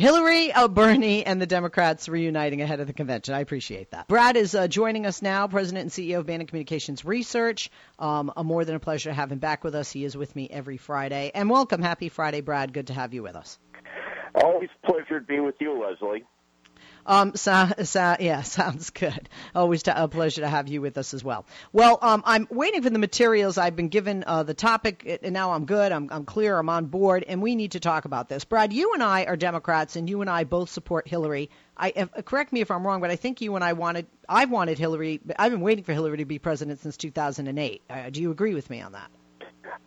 [0.00, 3.34] Hillary, uh, Bernie, and the Democrats reuniting ahead of the convention.
[3.34, 4.08] I appreciate that.
[4.08, 7.70] Brad is uh, joining us now, President and CEO of Bannon Communications Research.
[7.98, 9.92] Um, a more than a pleasure to have him back with us.
[9.92, 11.32] He is with me every Friday.
[11.34, 11.82] And welcome.
[11.82, 12.72] Happy Friday, Brad.
[12.72, 13.58] Good to have you with us.
[14.34, 16.24] Always pleasure to be with you, Leslie.
[17.10, 19.28] Um, so, so, yeah, sounds good.
[19.52, 21.44] Always a pleasure to have you with us as well.
[21.72, 23.58] Well, um, I'm waiting for the materials.
[23.58, 25.90] I've been given uh, the topic, and now I'm good.
[25.90, 26.56] I'm, I'm clear.
[26.56, 28.44] I'm on board, and we need to talk about this.
[28.44, 31.50] Brad, you and I are Democrats, and you and I both support Hillary.
[31.76, 31.90] I
[32.24, 34.06] correct me if I'm wrong, but I think you and I wanted.
[34.28, 35.20] I wanted Hillary.
[35.36, 37.82] I've been waiting for Hillary to be president since 2008.
[37.90, 39.10] Uh, do you agree with me on that?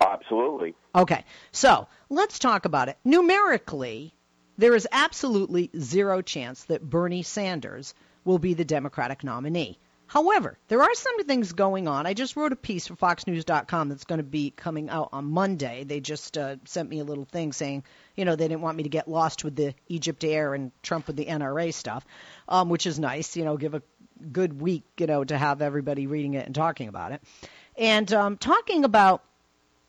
[0.02, 0.76] Absolutely.
[0.94, 4.14] Okay, so let's talk about it numerically
[4.58, 7.94] there is absolutely zero chance that Bernie Sanders
[8.24, 9.80] will be the Democratic nominee.
[10.06, 12.06] However, there are some things going on.
[12.06, 15.86] I just wrote a piece for FoxNews.com that's going to be coming out on Monday.
[15.86, 17.84] They just uh, sent me a little thing saying,
[18.16, 21.08] you know, they didn't want me to get lost with the Egypt Air and Trump
[21.08, 22.06] with the NRA stuff,
[22.48, 23.36] um, which is nice.
[23.36, 23.82] You know, give a
[24.32, 27.24] good week, you know, to have everybody reading it and talking about it.
[27.76, 29.24] And um, talking about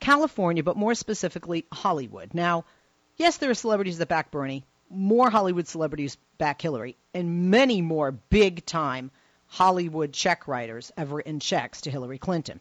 [0.01, 2.33] California, but more specifically Hollywood.
[2.33, 2.65] Now,
[3.17, 8.13] yes, there are celebrities that back Bernie, more Hollywood celebrities back Hillary, and many more
[8.13, 9.11] big time
[9.47, 12.61] Hollywood check writers ever in checks to Hillary Clinton.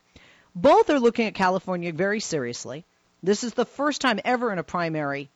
[0.56, 2.86] Both are looking at California very seriously.
[3.24, 5.30] This is the first time ever in a primary,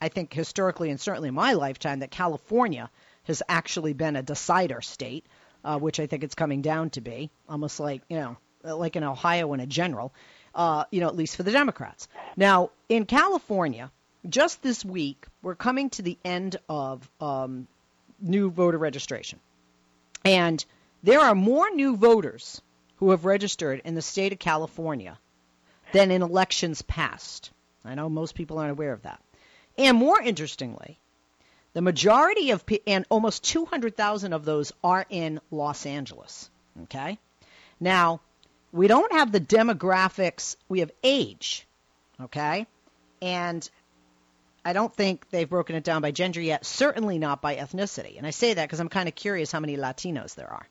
[0.00, 2.90] I think historically and certainly in my lifetime, that California
[3.24, 5.24] has actually been a decider state,
[5.64, 9.04] uh, which I think it's coming down to be, almost like, you know, like in
[9.04, 10.12] Ohio in a general,
[10.54, 12.08] uh, you know, at least for the Democrats.
[12.36, 13.90] Now, in California,
[14.28, 17.66] just this week, we're coming to the end of um,
[18.20, 19.40] new voter registration.
[20.24, 20.64] And
[21.02, 22.60] there are more new voters
[22.96, 25.18] who have registered in the state of California
[25.92, 27.50] than in elections past.
[27.84, 29.22] I know most people aren't aware of that.
[29.78, 30.98] And more interestingly,
[31.72, 36.50] the majority of, and almost 200,000 of those are in Los Angeles.
[36.82, 37.18] Okay?
[37.78, 38.20] Now,
[38.72, 41.66] we don't have the demographics, we have age.
[42.20, 42.66] Okay?
[43.22, 43.68] And
[44.64, 48.18] I don't think they've broken it down by gender yet, certainly not by ethnicity.
[48.18, 50.66] And I say that because I'm kind of curious how many Latinos there are.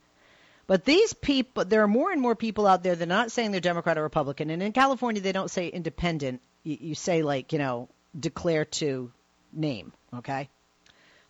[0.67, 3.51] But these people, there are more and more people out there that are not saying
[3.51, 4.51] they're Democrat or Republican.
[4.51, 6.41] And in California, they don't say independent.
[6.63, 9.11] You, you say, like, you know, declare to
[9.51, 10.49] name, okay?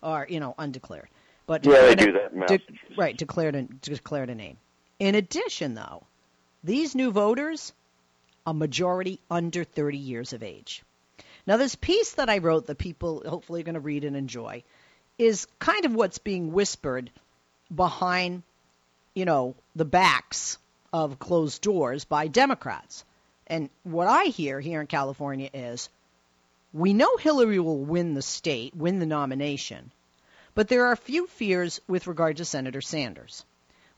[0.02, 1.08] Or, you know, undeclared.
[1.46, 2.46] But yeah, they do that.
[2.48, 4.58] De- right, declared a, declared a name.
[4.98, 6.04] In addition, though,
[6.62, 7.72] these new voters,
[8.46, 10.82] a majority under 30 years of age.
[11.50, 14.62] Now, this piece that I wrote that people hopefully are going to read and enjoy
[15.18, 17.10] is kind of what's being whispered
[17.74, 18.44] behind,
[19.14, 20.58] you know, the backs
[20.92, 23.04] of closed doors by Democrats.
[23.48, 25.88] And what I hear here in California is
[26.72, 29.90] we know Hillary will win the state, win the nomination,
[30.54, 33.44] but there are a few fears with regard to Senator Sanders.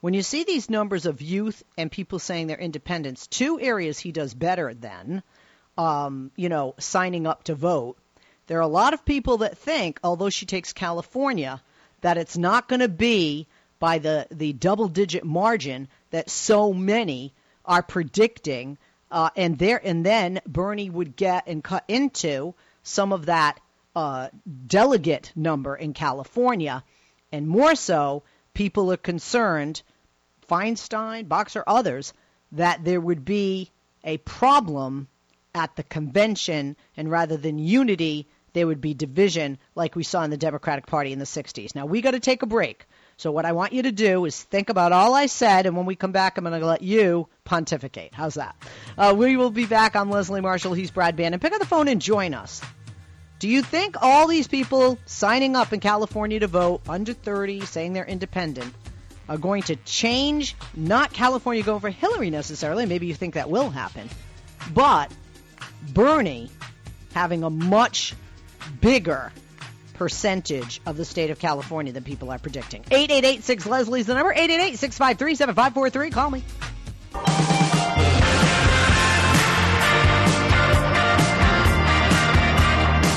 [0.00, 4.10] When you see these numbers of youth and people saying they're independents, two areas he
[4.10, 5.22] does better than
[5.82, 7.96] um, you know, signing up to vote.
[8.46, 11.60] There are a lot of people that think, although she takes California,
[12.02, 13.48] that it's not going to be
[13.80, 17.34] by the, the double digit margin that so many
[17.64, 18.78] are predicting.
[19.10, 22.54] Uh, and there and then Bernie would get and cut into
[22.84, 23.58] some of that
[23.96, 24.28] uh,
[24.66, 26.82] delegate number in California,
[27.32, 28.22] and more so,
[28.54, 29.82] people are concerned,
[30.48, 32.14] Feinstein, Boxer, others,
[32.52, 33.70] that there would be
[34.04, 35.08] a problem
[35.54, 40.30] at the convention, and rather than unity, there would be division like we saw in
[40.30, 41.74] the Democratic Party in the 60s.
[41.74, 42.86] Now, we got to take a break.
[43.16, 45.86] So, what I want you to do is think about all I said, and when
[45.86, 48.14] we come back, I'm going to let you pontificate.
[48.14, 48.56] How's that?
[48.96, 50.72] Uh, we will be back on Leslie Marshall.
[50.72, 51.38] He's Brad Bannon.
[51.38, 52.60] Pick up the phone and join us.
[53.38, 57.92] Do you think all these people signing up in California to vote, under 30, saying
[57.92, 58.72] they're independent,
[59.28, 62.86] are going to change not California going for Hillary necessarily?
[62.86, 64.08] Maybe you think that will happen.
[64.72, 65.12] But
[65.82, 66.50] Bernie
[67.14, 68.14] having a much
[68.80, 69.32] bigger
[69.94, 72.80] percentage of the state of California than people are predicting.
[72.90, 74.32] 8886 Leslie's the number.
[74.32, 76.10] 888 653 7543.
[76.10, 76.42] Call me.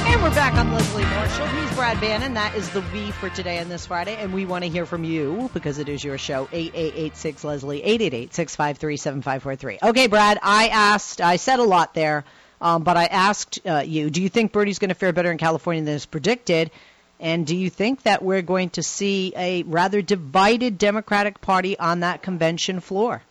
[0.07, 1.47] And we're back on Leslie Marshall.
[1.47, 2.33] He's Brad Bannon.
[2.35, 4.15] That is the V for today and this Friday.
[4.17, 6.47] And we want to hear from you because it is your show.
[6.51, 7.81] 8886 Leslie.
[7.81, 9.89] 888 653 7543.
[9.89, 12.25] Okay, Brad, I asked, I said a lot there.
[12.61, 15.37] Um, but I asked uh, you, do you think Bernie's going to fare better in
[15.37, 16.71] California than is predicted?
[17.19, 22.01] And do you think that we're going to see a rather divided Democratic Party on
[22.01, 23.21] that convention floor?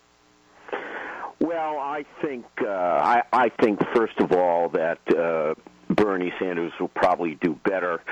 [1.40, 5.54] Well, I think uh, I, I think first of all that uh,
[5.88, 8.02] Bernie Sanders will probably do better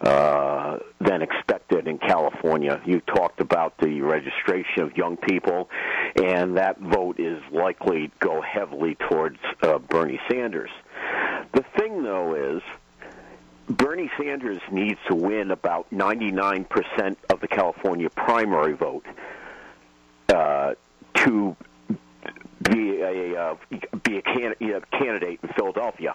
[0.00, 2.80] uh, than expected in California.
[2.84, 5.68] You talked about the registration of young people,
[6.16, 10.70] and that vote is likely to go heavily towards uh, Bernie Sanders.
[11.52, 12.62] The thing, though, is
[13.68, 19.06] Bernie Sanders needs to win about 99% of the California primary vote
[20.28, 20.74] uh,
[21.14, 21.56] to
[22.62, 23.54] be a uh,
[24.02, 26.14] be a, can, a candidate in Philadelphia,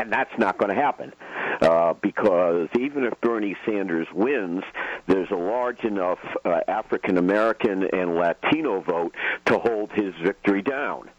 [0.00, 1.12] and that's not going to happen
[1.60, 4.62] uh, because even if Bernie Sanders wins,
[5.06, 9.14] there's a large enough uh, African American and Latino vote
[9.46, 11.10] to hold his victory down.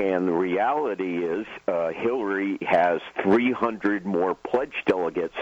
[0.00, 5.34] And the reality is, uh, Hillary has 300 more pledged delegates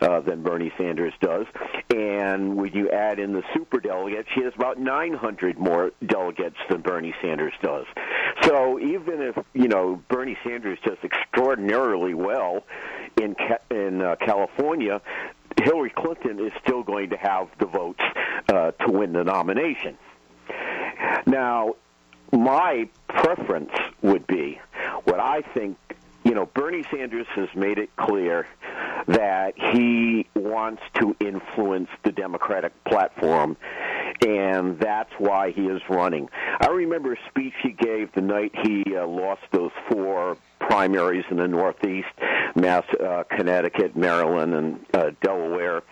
[0.00, 1.46] uh, than Bernie Sanders does.
[1.94, 6.80] And when you add in the super delegates, she has about 900 more delegates than
[6.80, 7.84] Bernie Sanders does.
[8.80, 12.64] Even if you know Bernie Sanders does extraordinarily well
[13.20, 15.00] in ca- in uh, California,
[15.62, 18.00] Hillary Clinton is still going to have the votes
[18.48, 19.98] uh, to win the nomination.
[21.26, 21.74] Now,
[22.32, 23.72] my preference
[24.02, 24.60] would be
[25.04, 25.76] what I think.
[26.22, 28.46] You know, Bernie Sanders has made it clear
[29.06, 33.56] that he wants to influence the Democratic platform,
[34.26, 36.28] and that's why he is running.
[36.60, 41.38] I remember a speech he gave the night he uh, lost those four primaries in
[41.38, 42.08] the Northeast,
[42.54, 45.82] Mass, uh, Connecticut, Maryland, and uh, Delaware,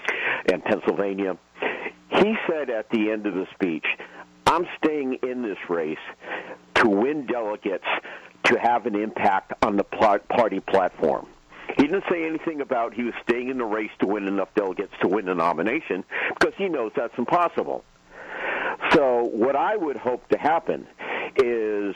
[0.52, 1.38] and Pennsylvania.
[2.10, 3.86] He said at the end of the speech,
[4.46, 5.98] I'm staying in this race
[6.76, 7.84] to win delegates
[8.44, 11.26] to have an impact on the party platform.
[11.76, 14.92] He didn't say anything about he was staying in the race to win enough delegates
[15.02, 16.02] to win the nomination
[16.38, 17.84] because he knows that's impossible.
[18.92, 20.86] So, what I would hope to happen
[21.36, 21.94] is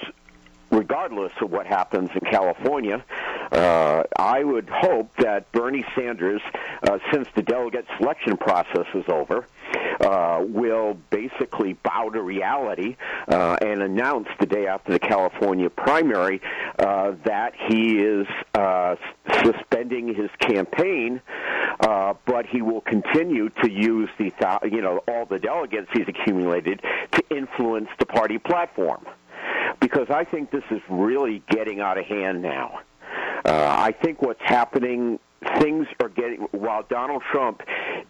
[0.73, 3.05] regardless of what happens in California,
[3.53, 6.41] uh, I would hope that Bernie Sanders,
[6.83, 9.47] uh, since the delegate selection process is over,
[10.01, 12.97] uh, will basically bow to reality
[13.29, 16.41] uh, and announce the day after the California primary
[16.79, 18.97] uh, that he is uh,
[19.45, 21.21] suspending his campaign,
[21.83, 24.31] uh, but he will continue to use the
[24.71, 26.81] you know all the delegates he's accumulated
[27.13, 29.05] to influence the party platform
[29.81, 32.81] because I think this is really getting out of hand now.
[33.45, 35.19] Uh, I think what's happening,
[35.59, 37.63] things are getting, while Donald Trump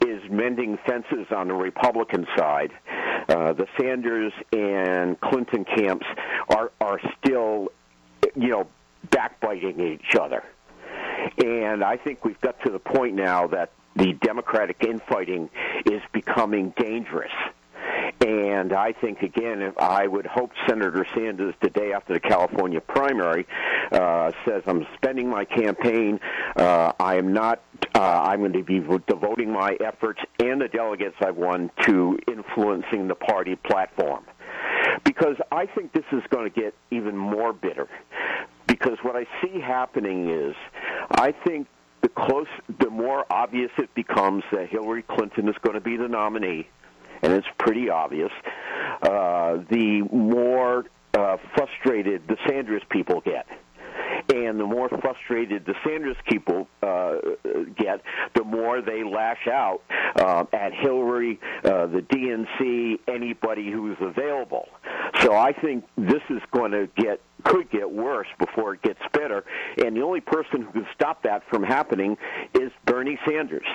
[0.05, 2.73] is mending fences on the Republican side,
[3.29, 6.07] uh, the Sanders and Clinton camps
[6.51, 7.69] are, are still,
[8.37, 8.69] you know,
[9.11, 10.45] backbiting each other.
[11.45, 15.51] And I think we've got to the point now that the Democratic infighting
[15.85, 17.33] is becoming dangerous.
[18.21, 23.47] And I think again, I would hope Senator Sanders the day after the California primary
[23.91, 26.21] uh, says, "I'm spending my campaign.
[26.55, 27.61] Uh, I am not.
[27.95, 28.79] Uh, I'm going to be
[29.09, 34.25] devoting my efforts and the delegates I've won to influencing the party platform."
[35.05, 37.89] Because I think this is going to get even more bitter.
[38.69, 40.55] Because what I see happening is,
[41.13, 41.69] I think
[42.01, 42.47] the close,
[42.81, 46.69] the more obvious it becomes that Hillary Clinton is going to be the nominee
[47.23, 48.33] and it's pretty obvious,
[49.03, 53.47] uh, the more uh, frustrated the Sanders people get.
[54.35, 57.17] And the more frustrated the Sanders people uh,
[57.77, 58.03] get,
[58.35, 59.83] the more they lash out
[60.17, 64.69] uh, at Hillary, uh, the DNC, anybody who's available.
[65.21, 69.45] So I think this is going to get could get worse before it gets better.
[69.85, 72.17] And the only person who can stop that from happening
[72.55, 73.67] is Bernie Sanders.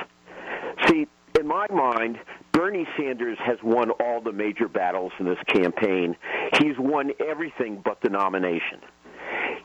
[0.88, 1.08] See,
[1.40, 2.18] in my mind,
[2.52, 6.16] Bernie Sanders has won all the major battles in this campaign.
[6.60, 8.80] He's won everything but the nomination.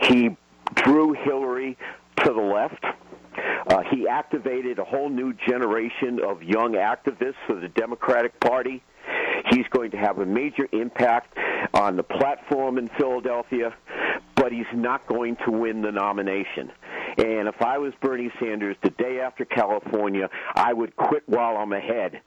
[0.03, 0.37] He
[0.75, 1.79] drew Hillary
[2.19, 2.85] to the left.
[3.67, 8.83] Uh, he activated a whole new generation of young activists for the Democratic Party.
[9.51, 11.37] He's going to have a major impact
[11.75, 13.75] on the platform in Philadelphia,
[14.37, 16.71] but he's not going to win the nomination.
[17.19, 21.73] And if I was Bernie Sanders the day after California, I would quit while I'm
[21.73, 22.21] ahead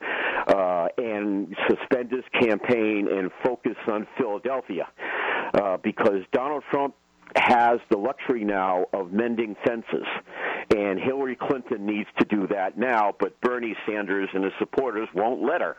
[0.47, 4.87] uh, and suspend his campaign and focus on Philadelphia
[5.55, 6.95] uh, because Donald Trump
[7.35, 10.05] has the luxury now of mending fences.
[10.75, 15.41] And Hillary Clinton needs to do that now, but Bernie Sanders and his supporters won't
[15.41, 15.77] let her.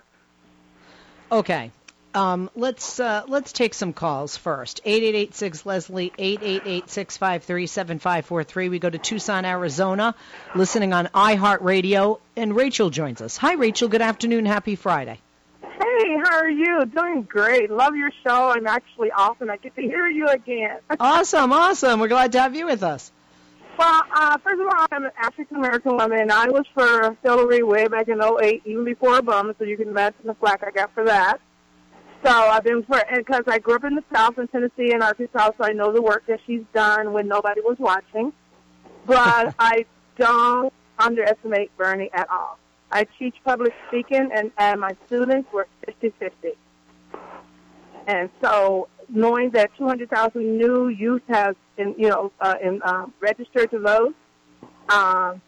[1.31, 1.71] Okay.
[2.15, 4.81] Um, let's uh, let's take some calls first.
[4.87, 8.71] Eight eight eight six Leslie eight eight eight six five three seven five four three.
[8.71, 10.15] We go to Tucson, Arizona,
[10.55, 13.37] listening on iHeartRadio, and Rachel joins us.
[13.37, 13.89] Hi, Rachel.
[13.89, 14.47] Good afternoon.
[14.47, 15.21] Happy Friday.
[15.61, 16.87] Hey, how are you?
[16.87, 17.71] Doing great.
[17.71, 18.51] Love your show.
[18.51, 20.79] I'm actually off, and I get to hear you again.
[21.01, 22.01] awesome, awesome.
[22.01, 23.13] We're glad to have you with us.
[23.79, 27.89] Well, uh, first of all, I'm an African American woman, I was for Hillary way
[27.89, 31.05] back in '08, even before Obama, so you can imagine the flack I got for
[31.05, 31.39] that.
[32.25, 35.03] So I've been for, and because I grew up in the South, in Tennessee and
[35.03, 38.33] Arkansas, so I know the work that she's done when nobody was watching.
[39.05, 39.85] But I
[40.17, 42.59] don't underestimate Bernie at all.
[42.91, 46.55] I teach public speaking, and, and my students were 50-50.
[48.07, 53.71] And so knowing that 200,000 new youth have in, you know, uh, in, uh, registered
[53.71, 54.15] to vote,
[54.89, 55.41] um,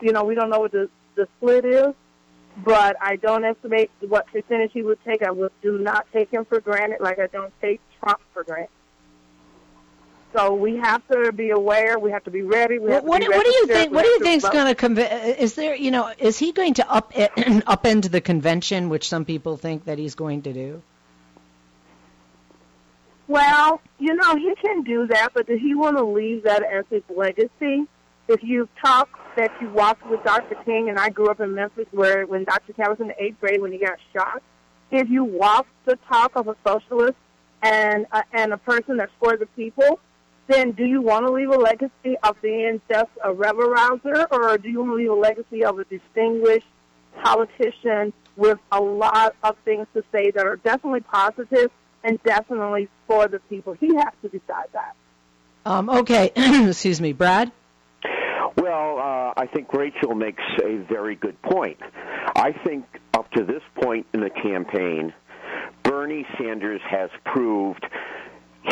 [0.00, 1.94] you know, we don't know what the, the split is,
[2.64, 5.22] but I don't estimate what percentage he would take.
[5.22, 8.70] I will do not take him for granted like I don't take Trump for granted.
[10.34, 11.98] So we have to be aware.
[11.98, 12.78] We have to be ready.
[12.78, 13.92] We have what, to be what do you think?
[13.92, 14.52] What do you think's vote.
[14.52, 15.38] going to convince?
[15.38, 19.56] Is there, you know, is he going to up upend the convention, which some people
[19.56, 20.82] think that he's going to do?
[23.28, 26.86] Well, you know, he can do that, but does he want to leave that as
[26.90, 27.86] his legacy?
[28.26, 30.54] If you talk that you walked with Dr.
[30.64, 32.72] King, and I grew up in Memphis where when Dr.
[32.72, 34.42] King was in the eighth grade when he got shot,
[34.90, 37.16] if you walk the talk of a socialist
[37.62, 40.00] and uh, and a person that's for the people,
[40.46, 44.56] then do you want to leave a legacy of being just a rebel rouser, or
[44.56, 46.66] do you want to leave a legacy of a distinguished
[47.22, 51.70] politician with a lot of things to say that are definitely positive
[52.04, 53.74] and definitely for the people?
[53.74, 54.94] He has to decide that.
[55.64, 57.52] Um, okay, excuse me, Brad.
[58.56, 61.78] Well, uh, I think Rachel makes a very good point.
[62.34, 65.12] I think up to this point in the campaign,
[65.82, 67.86] Bernie Sanders has proved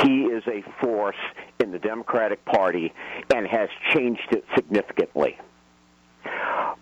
[0.02, 1.16] he is a force
[1.60, 2.92] in the Democratic Party
[3.34, 5.38] and has changed it significantly.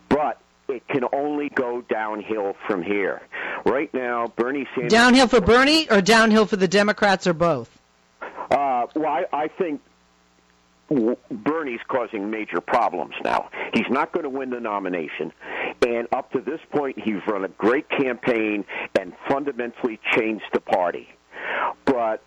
[0.08, 3.22] But it can only go downhill from here.
[3.64, 4.92] Right now, Bernie Sanders.
[4.92, 7.71] Downhill for Bernie or downhill for the Democrats or both?
[8.21, 9.80] Uh, well, I, I think
[11.30, 13.49] Bernie's causing major problems now.
[13.73, 15.33] He's not going to win the nomination,
[15.87, 18.64] and up to this point, he's run a great campaign
[18.99, 21.09] and fundamentally changed the party.
[21.87, 22.23] But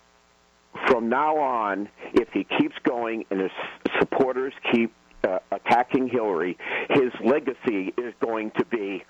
[0.86, 3.50] from now on, if he keeps going and his
[3.98, 4.92] supporters keep
[5.28, 6.56] uh, attacking Hillary,
[6.90, 9.04] his legacy is going to be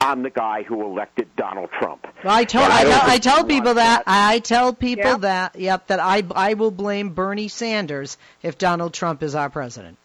[0.00, 2.06] I'm the guy who elected Donald Trump.
[2.24, 4.02] Well, I told And I, tell, I tell people that.
[4.06, 5.16] I tell people Yeah.
[5.18, 9.98] that yep that I I will blame Bernie Sanders if Donald Trump is our president.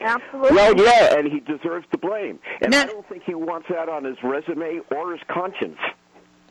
[0.00, 0.56] Absolutely.
[0.56, 2.38] Well, yeah, and he deserves the blame.
[2.62, 5.76] And Now- I don't think he wants that on his resume or his conscience.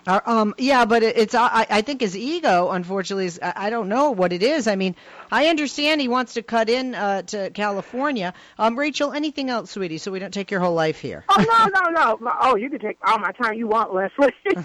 [0.09, 3.69] Uh, um, yeah, but it, it's I, I think his ego, unfortunately, is I, I
[3.69, 4.67] don't know what it is.
[4.67, 4.95] I mean,
[5.31, 8.33] I understand he wants to cut in uh, to California.
[8.57, 11.25] Um, Rachel, anything else, sweetie, so we don't take your whole life here.
[11.29, 12.31] Oh no, no, no.
[12.41, 14.33] Oh, you can take all my time you want, Leslie.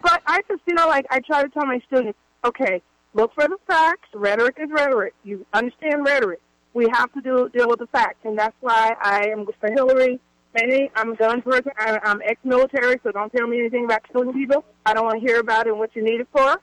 [0.00, 2.80] but I just, you know, like I try to tell my students, okay,
[3.12, 4.08] look for the facts.
[4.14, 5.12] Rhetoric is rhetoric.
[5.24, 6.40] You understand rhetoric.
[6.72, 10.20] We have to do deal with the facts, and that's why I am for Hillary.
[10.54, 11.72] Maybe I'm a gun person.
[11.76, 14.64] I, I'm ex-military, so don't tell me anything about killing people.
[14.86, 16.60] I don't want to hear about it and what you need it for.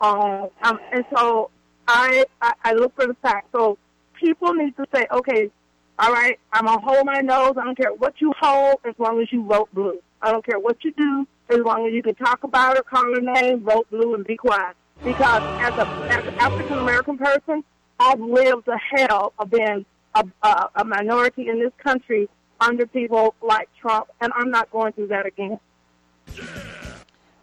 [0.00, 1.50] Um, and so
[1.86, 3.48] I, I I look for the facts.
[3.52, 3.78] So
[4.18, 5.50] people need to say, okay,
[5.98, 7.54] all right, I'm gonna hold my nose.
[7.56, 10.00] I don't care what you hold, as long as you vote blue.
[10.22, 13.04] I don't care what you do, as long as you can talk about it, call
[13.04, 14.76] her name, vote blue, and be quiet.
[15.04, 17.62] Because as a as an African American person,
[17.98, 19.84] I've lived the hell of being
[20.14, 22.28] a, a, a minority in this country
[22.60, 25.58] under people like Trump, and I'm not going through that again.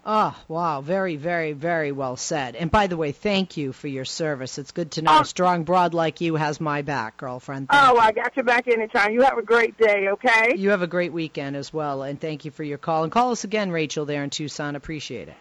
[0.10, 0.80] Oh, wow.
[0.80, 2.56] Very, very, very well said.
[2.56, 4.58] And by the way, thank you for your service.
[4.58, 5.22] It's good to know Oh.
[5.22, 7.68] a strong broad like you has my back, girlfriend.
[7.68, 9.12] Thank Oh, I got your back anytime.
[9.12, 10.54] You have a great day, okay?
[10.56, 13.04] You have a great weekend as well, and thank you for your call.
[13.04, 14.78] And call us again, Rachel, there in Tucson.
[14.78, 15.36] Appreciate it.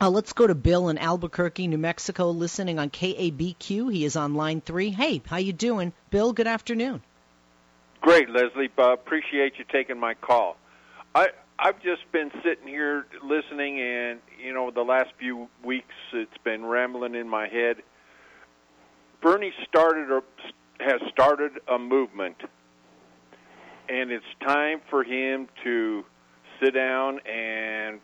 [0.00, 3.92] Uh, let's go to Bill in Albuquerque, New Mexico, listening on KABQ.
[3.92, 4.90] He is on line three.
[4.90, 6.32] Hey, how you doing, Bill?
[6.32, 7.02] Good afternoon.
[8.00, 8.70] Great, Leslie.
[8.78, 10.56] Uh, appreciate you taking my call.
[11.14, 11.28] I
[11.58, 16.64] I've just been sitting here listening, and you know, the last few weeks it's been
[16.64, 17.78] rambling in my head.
[19.20, 20.22] Bernie started or
[20.78, 22.36] has started a movement,
[23.88, 26.04] and it's time for him to
[26.62, 27.98] sit down and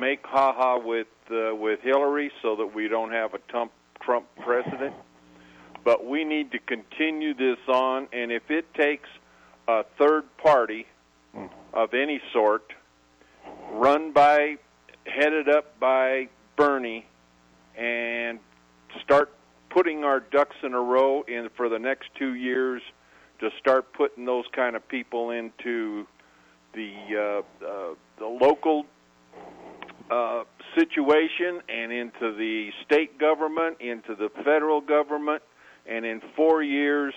[0.00, 3.70] make ha ha with uh, with Hillary, so that we don't have a Trump
[4.02, 4.94] Trump president.
[5.84, 9.08] But we need to continue this on, and if it takes
[9.68, 10.86] a third party
[11.74, 12.72] of any sort,
[13.72, 14.56] run by,
[15.06, 17.06] headed up by Bernie,
[17.76, 18.40] and
[19.04, 19.30] start
[19.70, 22.82] putting our ducks in a row in for the next two years
[23.40, 26.06] to start putting those kind of people into
[26.74, 28.84] the uh, uh, the local
[30.10, 30.42] uh,
[30.76, 35.42] situation and into the state government, into the federal government,
[35.86, 37.14] and in four years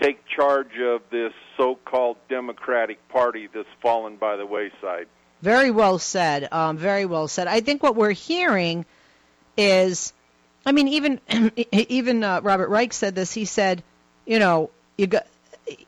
[0.00, 5.06] take charge of this so-called Democratic Party that's fallen by the wayside.
[5.42, 6.48] Very well said.
[6.52, 7.46] Um, very well said.
[7.48, 8.84] I think what we're hearing
[9.56, 10.12] is,
[10.64, 11.20] I mean, even
[11.72, 13.32] even uh, Robert Reich said this.
[13.32, 13.82] He said,
[14.24, 15.26] you know, you got,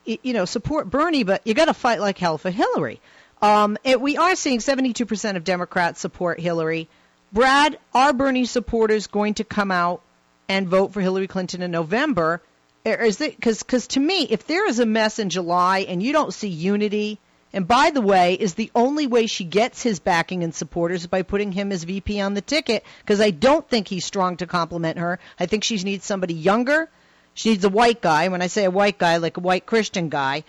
[0.05, 3.01] you know, support Bernie, but you got to fight like hell for Hillary.
[3.43, 6.89] Um, it, we are seeing 72% of Democrats support Hillary.
[7.33, 10.03] Brad, are Bernie supporters going to come out
[10.49, 12.41] and vote for Hillary Clinton in November?
[12.85, 16.13] Is it because because to me, if there is a mess in July and you
[16.13, 17.19] don't see unity,
[17.55, 21.23] and by the way, is the only way she gets his backing and supporters by
[21.23, 24.99] putting him as VP on the ticket because I don't think he's strong to complement
[24.99, 25.19] her.
[25.41, 26.91] I think she needs somebody younger.
[27.33, 28.29] She needs a white guy.
[28.29, 30.45] When I say a white guy, like a white Christian guy,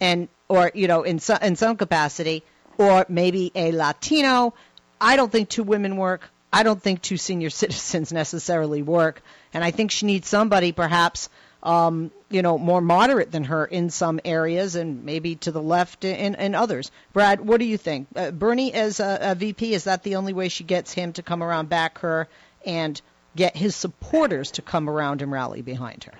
[0.00, 2.42] and or you know in some in some capacity,
[2.78, 4.54] or maybe a Latino.
[5.00, 6.28] I don't think two women work.
[6.52, 9.22] I don't think two senior citizens necessarily work,
[9.54, 11.28] and I think she needs somebody perhaps
[11.66, 16.04] um, you know, more moderate than her in some areas and maybe to the left
[16.04, 16.92] in, in others.
[17.12, 18.06] Brad, what do you think?
[18.14, 21.22] Uh, Bernie as a, a VP, is that the only way she gets him to
[21.22, 22.28] come around back her
[22.64, 23.00] and
[23.34, 26.12] get his supporters to come around and rally behind her?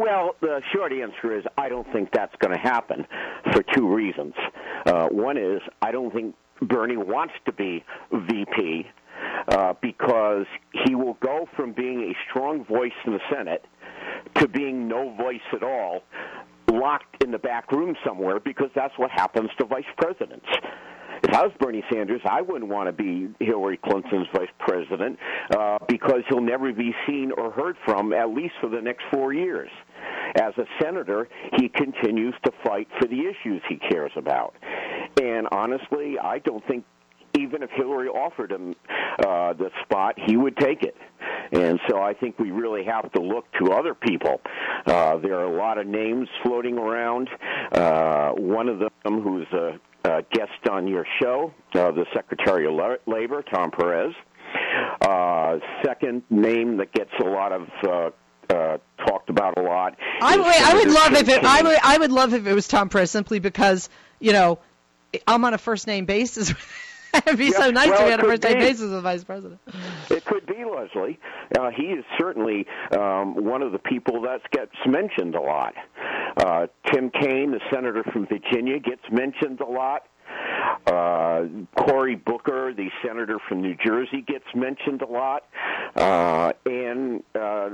[0.00, 3.04] Well, the short answer is I don't think that's going to happen
[3.52, 4.34] for two reasons.
[4.86, 8.86] Uh, one is I don't think Bernie wants to be VP
[9.48, 10.46] uh, because
[10.86, 13.64] he will go from being a strong voice in the Senate
[14.36, 16.02] to being no voice at all,
[16.70, 20.46] locked in the back room somewhere because that's what happens to vice presidents.
[21.22, 25.18] If I was Bernie Sanders, I wouldn't want to be Hillary Clinton's vice president
[25.56, 29.32] uh, because he'll never be seen or heard from, at least for the next four
[29.32, 29.70] years.
[30.34, 31.28] As a senator,
[31.58, 34.54] he continues to fight for the issues he cares about.
[35.20, 36.84] And honestly, I don't think
[37.38, 38.74] even if Hillary offered him
[39.24, 40.96] uh, the spot, he would take it.
[41.50, 44.40] And so I think we really have to look to other people.
[44.86, 47.28] Uh, there are a lot of names floating around.
[47.72, 52.74] Uh, one of them, who's a, a guest on your show, uh, the Secretary of
[53.06, 54.14] Labor, Tom Perez.
[55.00, 58.10] Uh, second name that gets a lot of uh,
[58.52, 59.96] uh, talked about a lot.
[60.20, 61.44] I, would, I would love if it.
[61.44, 61.78] I would.
[61.82, 63.88] I would love if it was Tom Perez, simply because
[64.20, 64.58] you know
[65.26, 66.52] I'm on a first name basis
[67.26, 69.00] It'd be yeah, so nice well, to be on a first name basis with the
[69.00, 69.60] vice president.
[70.10, 71.18] It could be Leslie.
[71.58, 72.66] Uh, he is certainly
[72.98, 75.74] um, one of the people that gets mentioned a lot.
[76.36, 80.06] Uh, Tim Kaine, the senator from Virginia, gets mentioned a lot.
[80.86, 81.44] Uh,
[81.76, 85.44] Cory Booker, the senator from New Jersey, gets mentioned a lot.
[85.94, 87.68] Uh, and uh,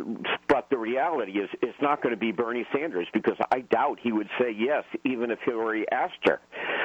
[0.48, 4.10] but the reality is, it's not going to be Bernie Sanders because I doubt he
[4.10, 6.40] would say yes, even if Hillary asked her.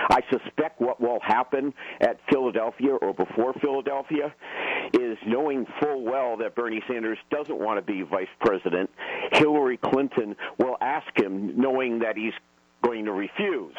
[0.10, 4.34] I suspect what will happen at Philadelphia or before Philadelphia
[4.93, 8.89] is knowing full well that Bernie Sanders doesn't want to be vice president.
[9.32, 12.34] Hillary Clinton will ask him, knowing that he's
[12.84, 13.76] going to refuse.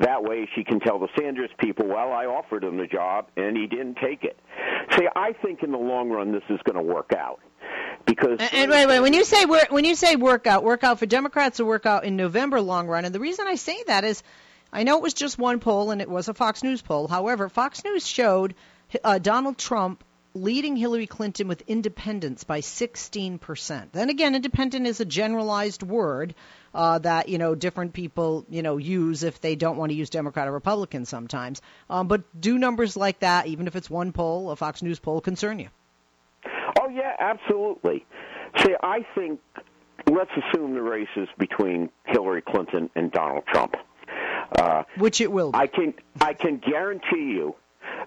[0.00, 3.56] That way she can tell the Sanders people, well, I offered him the job and
[3.56, 4.38] he didn't take it.
[4.96, 7.40] See, I think in the long run this is going to work out.
[8.06, 11.56] Because and, and wait, wait, when you say when you say workout, workout for Democrats
[11.56, 14.22] to work out in November long run, and the reason I say that is
[14.72, 17.08] I know it was just one poll and it was a Fox News poll.
[17.08, 18.54] However, Fox News showed
[19.02, 20.04] uh, Donald Trump
[20.34, 23.92] leading Hillary Clinton with independence by 16%.
[23.92, 26.34] Then again, independent is a generalized word
[26.74, 30.10] uh, that you know different people you know use if they don't want to use
[30.10, 31.62] Democrat or Republican sometimes.
[31.88, 35.20] Um, but do numbers like that, even if it's one poll, a Fox News poll,
[35.20, 35.68] concern you?
[36.80, 38.04] Oh yeah, absolutely.
[38.58, 39.40] See, I think
[40.10, 43.76] let's assume the race is between Hillary Clinton and Donald Trump.
[44.58, 45.52] Uh, Which it will.
[45.52, 45.58] Be.
[45.58, 47.54] I can I can guarantee you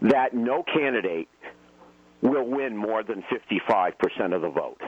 [0.01, 1.29] that no candidate
[2.21, 4.81] will win more than 55% of the vote.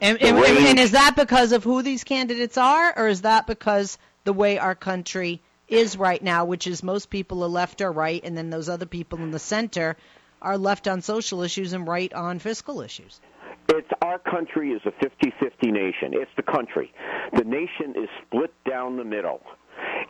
[0.00, 3.98] And, and, and, is that because of who these candidates are, or is that because
[4.24, 8.20] the way our country is right now, which is most people are left or right,
[8.24, 9.96] and then those other people in the center
[10.40, 13.20] are left on social issues and right on fiscal issues?
[13.68, 16.12] It's our country is a 50-50 nation.
[16.14, 16.92] It's the country.
[17.32, 19.40] The nation is split down the middle.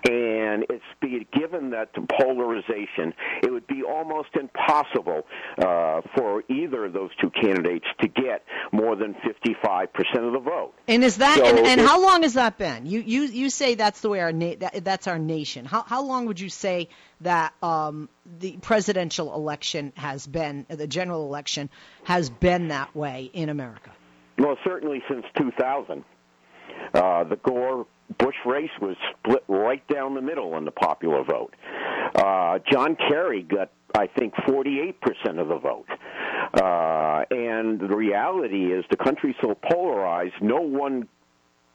[0.05, 5.27] And it's be, given that polarization, it would be almost impossible
[5.59, 9.88] uh, for either of those two candidates to get more than 55%
[10.27, 10.75] of the vote.
[10.88, 12.87] And is that so and, and how long has that been?
[12.87, 15.64] You you you say that's the way our na- that, that's our nation.
[15.64, 16.88] How how long would you say
[17.20, 18.09] that um,
[18.40, 21.70] the presidential election has been the general election
[22.05, 23.90] has been that way in America?
[24.38, 26.05] Well, certainly since 2000.
[26.94, 27.87] Uh, the Gore
[28.18, 31.54] Bush race was split right down the middle in the popular vote.
[32.14, 34.94] Uh, John Kerry got, I think, 48%
[35.38, 35.86] of the vote.
[36.54, 41.08] Uh, and the reality is the country's so polarized, no one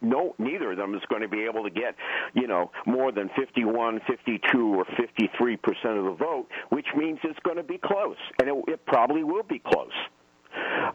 [0.02, 1.96] no, neither of them is going to be able to get,
[2.36, 7.40] you know, more than 51, 52, or 53 percent of the vote, which means it's
[7.40, 9.92] going to be close, and it, it probably will be close.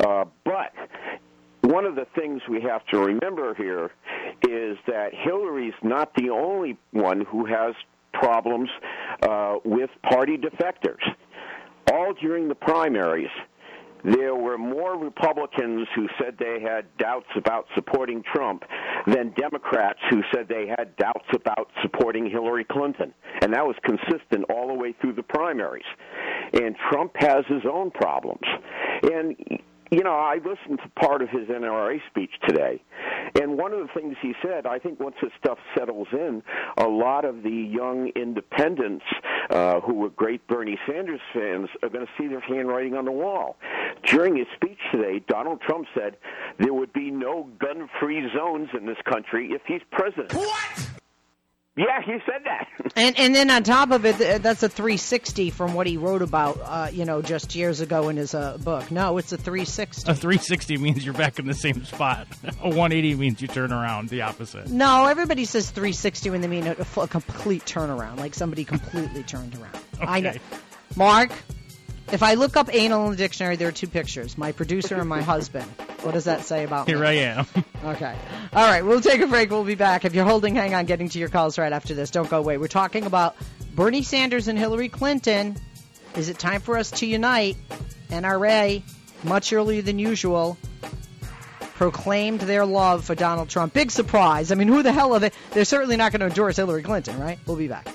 [0.07, 0.73] Uh, but
[1.63, 3.91] one of the things we have to remember here
[4.49, 7.75] is that Hillary's not the only one who has
[8.13, 8.69] problems
[9.23, 11.03] uh, with party defectors.
[11.93, 13.31] All during the primaries,
[14.05, 18.65] there were more Republicans who said they had doubts about supporting Trump
[19.07, 23.15] than Democrats who said they had doubts about supporting Hillary Clinton.
[23.41, 25.85] And that was consistent all the way through the primaries.
[26.53, 28.43] And Trump has his own problems.
[29.03, 29.37] And
[29.93, 32.83] you know, I listened to part of his NRA speech today,
[33.39, 36.43] and one of the things he said, I think once this stuff settles in,
[36.79, 39.05] a lot of the young independents
[39.51, 43.13] uh, who were great Bernie Sanders fans are going to see their handwriting on the
[43.13, 43.57] wall.
[44.05, 46.17] During his speech today, Donald Trump said
[46.59, 50.33] there would be no gun-free zones in this country if he's president.
[50.33, 50.92] What?
[51.75, 52.69] Yeah, he said that.
[52.95, 56.61] And and then on top of it, that's a 360 from what he wrote about,
[56.63, 58.91] uh, you know, just years ago in his uh, book.
[58.91, 60.11] No, it's a 360.
[60.11, 62.27] A 360 means you're back in the same spot.
[62.61, 64.69] A 180 means you turn around, the opposite.
[64.69, 69.55] No, everybody says 360 when they mean a, a complete turnaround, like somebody completely turned
[69.55, 69.77] around.
[69.95, 70.07] Okay.
[70.07, 70.35] I know.
[70.97, 71.31] Mark,
[72.13, 75.09] if I look up anal in the dictionary, there are two pictures: my producer and
[75.09, 75.67] my husband.
[76.03, 77.07] What does that say about Here me?
[77.07, 77.47] I am.
[77.85, 78.15] Okay.
[78.53, 79.51] All right, we'll take a break.
[79.51, 80.05] We'll be back.
[80.05, 82.11] If you're holding, hang on, getting to your calls right after this.
[82.11, 82.59] Don't go away.
[82.59, 83.37] We're talking about
[83.75, 85.57] Bernie Sanders and Hillary Clinton.
[86.17, 87.57] Is it time for us to unite?
[88.11, 88.83] NRA,
[89.25, 90.59] much earlier than usual,
[91.75, 93.73] proclaimed their love for Donald Trump.
[93.73, 94.53] Big surprise.
[94.53, 95.31] I mean, who the hell are they?
[95.53, 97.39] They're certainly not going to endorse Hillary Clinton, right?
[97.47, 97.89] We'll be back.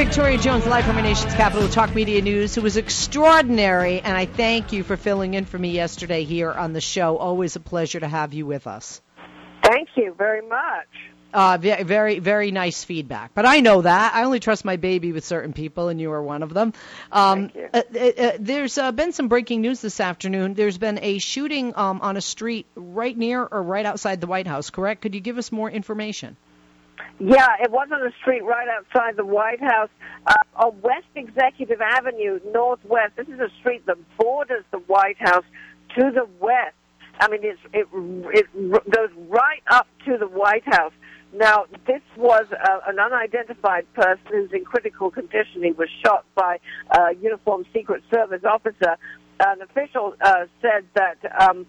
[0.00, 4.24] Victoria Jones, live from our nation's capital, Talk Media News, who was extraordinary, and I
[4.24, 7.18] thank you for filling in for me yesterday here on the show.
[7.18, 9.02] Always a pleasure to have you with us.
[9.62, 10.86] Thank you very much.
[11.34, 13.32] Uh, very, very nice feedback.
[13.34, 14.14] But I know that.
[14.14, 16.72] I only trust my baby with certain people, and you are one of them.
[17.12, 17.68] Um, Thank you.
[17.74, 20.54] uh, uh, uh, there's uh, been some breaking news this afternoon.
[20.54, 24.46] There's been a shooting um, on a street right near or right outside the White
[24.46, 25.02] House, correct?
[25.02, 26.38] Could you give us more information?
[27.22, 29.90] Yeah, it was on the street right outside the White House
[30.26, 33.12] uh, on West Executive Avenue, Northwest.
[33.16, 35.44] This is a street that borders the White House
[35.98, 36.74] to the west.
[37.20, 40.94] I mean, it's, it it goes right up to the White House.
[41.34, 45.62] Now, this was uh, an unidentified person who's in critical condition.
[45.62, 46.58] He was shot by
[46.90, 48.96] a uniformed Secret Service officer.
[49.44, 51.18] An official uh, said that.
[51.38, 51.66] Um,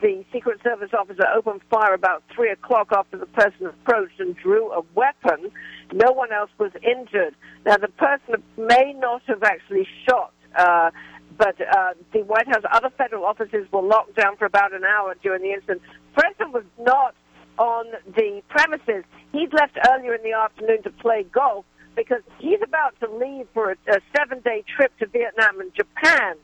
[0.00, 4.72] the Secret Service officer opened fire about 3 o'clock after the person approached and drew
[4.72, 5.50] a weapon.
[5.92, 7.34] No one else was injured.
[7.64, 10.90] Now, the person may not have actually shot, uh,
[11.38, 15.14] but uh, the White House, other federal offices were locked down for about an hour
[15.22, 15.82] during the incident.
[16.14, 17.14] President was not
[17.58, 19.04] on the premises.
[19.32, 23.70] He'd left earlier in the afternoon to play golf because he's about to leave for
[23.70, 26.36] a, a seven day trip to Vietnam and Japan.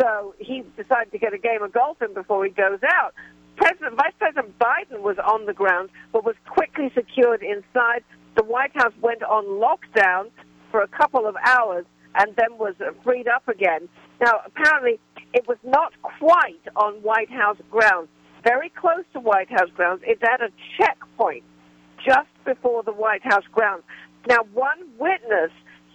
[0.00, 3.14] So he decided to get a game of golf in before he goes out.
[3.56, 8.02] President, Vice President Biden was on the ground, but was quickly secured inside.
[8.36, 10.30] The White House went on lockdown
[10.70, 13.88] for a couple of hours and then was freed up again.
[14.20, 14.98] Now, apparently,
[15.32, 18.08] it was not quite on White House grounds.
[18.42, 20.02] Very close to White House grounds.
[20.04, 21.44] It's at a checkpoint
[22.04, 23.84] just before the White House grounds.
[24.28, 25.50] Now, one witness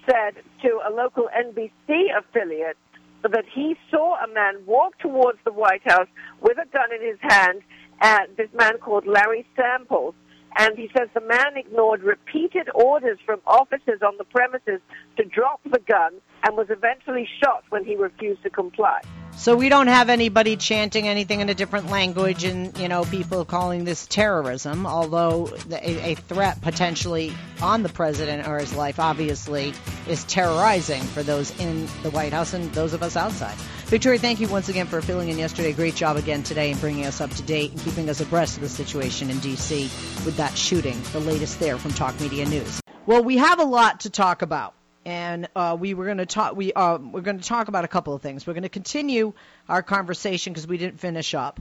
[0.09, 2.77] said to a local NBC affiliate
[3.23, 6.07] that he saw a man walk towards the White House
[6.41, 7.61] with a gun in his hand,
[8.01, 10.15] and this man called Larry Samples.
[10.57, 14.81] And he says the man ignored repeated orders from officers on the premises
[15.17, 19.01] to drop the gun and was eventually shot when he refused to comply.
[19.39, 23.45] So we don't have anybody chanting anything in a different language and, you know, people
[23.45, 29.73] calling this terrorism, although a, a, threat potentially on the president or his life obviously
[30.09, 33.55] is terrorizing for those in the White House and those of us outside.
[33.85, 35.71] Victoria, thank you once again for filling in yesterday.
[35.71, 38.61] Great job again today and bringing us up to date and keeping us abreast of
[38.61, 39.83] the situation in D.C.
[40.25, 42.81] with that shooting, the latest there from Talk Media News.
[43.05, 44.75] Well, we have a lot to talk about
[45.09, 46.55] and uh, we were going to talk.
[46.55, 48.45] We uh, we're going to talk about a couple of things.
[48.45, 49.33] We're going to continue
[49.67, 51.59] our conversation because we didn't finish up,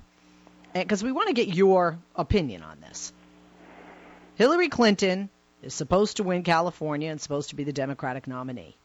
[0.75, 3.11] because we want to get your opinion on this.
[4.35, 5.31] Hillary Clinton
[5.63, 8.77] is supposed to win California and supposed to be the Democratic nominee.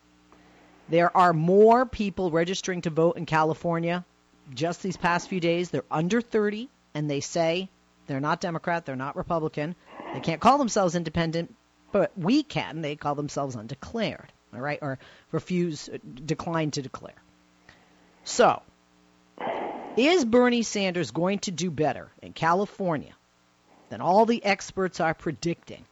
[0.87, 4.05] There are more people registering to vote in California
[4.53, 5.71] just these past few days.
[5.71, 7.69] They're under 30, and they say
[8.07, 9.75] they're not Democrat, they're not Republican.
[10.13, 11.53] They can't call themselves independent,
[11.91, 12.81] but we can.
[12.81, 14.99] They call themselves undeclared all right, or
[15.31, 17.21] refuse, uh, decline to declare.
[18.23, 18.61] So,
[19.97, 23.13] is Bernie Sanders going to do better in California
[23.89, 25.85] than all the experts are predicting?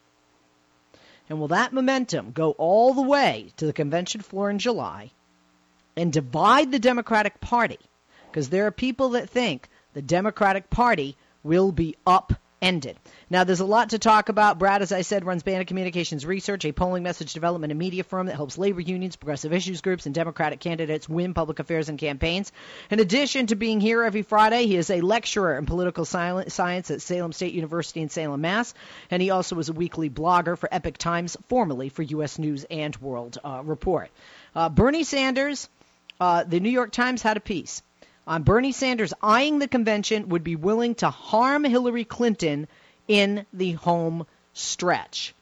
[1.30, 5.12] And will that momentum go all the way to the convention floor in July
[5.96, 7.80] and divide the Democratic Party?
[8.30, 12.98] Because there are people that think the Democratic Party will be up ended.
[13.30, 14.60] Now, there's a lot to talk about.
[14.60, 18.28] Brad, as I said, runs Bannon Communications Research, a polling message development and media firm
[18.28, 22.52] that helps labor unions, progressive issues groups, and Democratic candidates win public affairs and campaigns.
[22.90, 27.02] In addition to being here every Friday, he is a lecturer in political science at
[27.02, 28.74] Salem State University in Salem, Mass.
[29.10, 32.38] And he also is a weekly blogger for Epic Times, formerly for U.S.
[32.38, 34.10] News and World uh, Report.
[34.56, 35.70] Uh, Bernie Sanders,
[36.20, 37.82] uh, the New York Times had a piece
[38.28, 42.68] on Bernie Sanders eyeing the convention would be willing to harm Hillary Clinton
[43.08, 45.34] in the home stretch.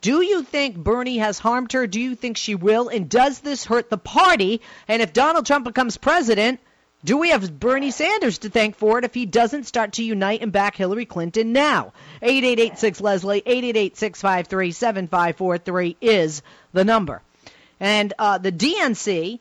[0.00, 1.86] Do you think Bernie has harmed her?
[1.86, 2.88] Do you think she will?
[2.88, 4.60] And does this hurt the party?
[4.86, 6.60] And if Donald Trump becomes president,
[7.04, 10.42] do we have Bernie Sanders to thank for it if he doesn't start to unite
[10.42, 11.92] and back Hillary Clinton now?
[12.22, 17.22] 8886 Leslie, 888 653 7543 is the number.
[17.80, 19.38] And uh, the DNC,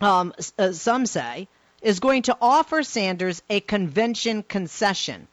[0.00, 1.48] um, uh, some say,
[1.82, 5.28] is going to offer Sanders a convention concession.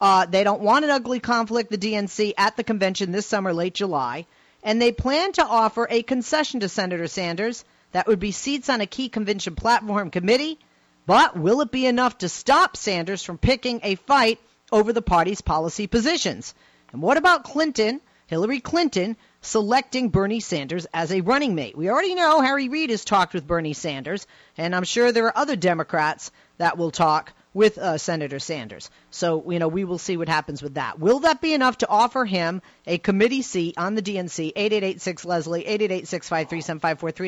[0.00, 3.74] Uh, they don't want an ugly conflict, the DNC, at the convention this summer, late
[3.74, 4.26] July,
[4.62, 7.64] and they plan to offer a concession to Senator Sanders.
[7.92, 10.58] That would be seats on a key convention platform committee.
[11.06, 15.40] But will it be enough to stop Sanders from picking a fight over the party's
[15.40, 16.54] policy positions?
[16.92, 21.76] And what about Clinton, Hillary Clinton, selecting Bernie Sanders as a running mate.
[21.76, 24.26] We already know Harry Reid has talked with Bernie Sanders,
[24.56, 28.88] and I'm sure there are other Democrats that will talk with uh, Senator Sanders.
[29.10, 30.98] So, you know, we will see what happens with that.
[30.98, 35.66] Will that be enough to offer him a committee seat on the DNC, 8886 Leslie,
[35.66, 36.06] 888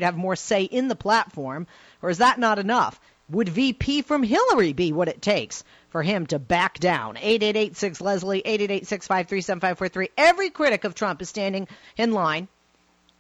[0.00, 1.66] to have more say in the platform?
[2.00, 2.98] Or is that not enough?
[3.30, 7.16] Would VP from Hillary be what it takes for him to back down.
[7.16, 12.48] 8886 Leslie, 888 Every critic of Trump is standing in line,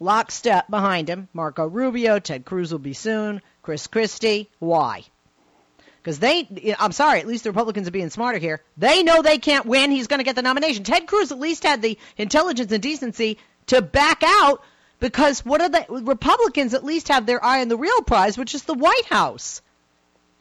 [0.00, 1.28] lockstep behind him.
[1.32, 4.50] Marco Rubio, Ted Cruz will be soon, Chris Christie.
[4.58, 5.04] Why?
[6.02, 8.60] Because they, I'm sorry, at least the Republicans are being smarter here.
[8.76, 9.90] They know they can't win.
[9.90, 10.84] He's going to get the nomination.
[10.84, 13.38] Ted Cruz at least had the intelligence and decency
[13.68, 14.62] to back out
[15.00, 18.54] because what are the Republicans at least have their eye on the real prize, which
[18.54, 19.62] is the White House.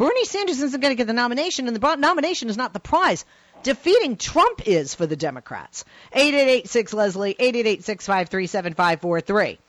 [0.04, 3.24] Bernie Sanders isn't going to get the nomination, and the nomination is not the prize.
[3.64, 5.86] Defeating Trump is for the Democrats.
[6.12, 9.60] 8886 Leslie, 888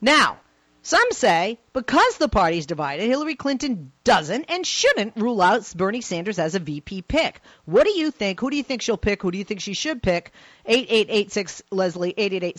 [0.00, 0.38] Now,
[0.82, 6.38] some say because the party's divided, Hillary Clinton doesn't and shouldn't rule out Bernie Sanders
[6.38, 7.40] as a VP pick.
[7.64, 8.38] What do you think?
[8.38, 9.20] Who do you think she'll pick?
[9.20, 10.30] Who do you think she should pick?
[10.64, 12.56] 8886 Leslie, 888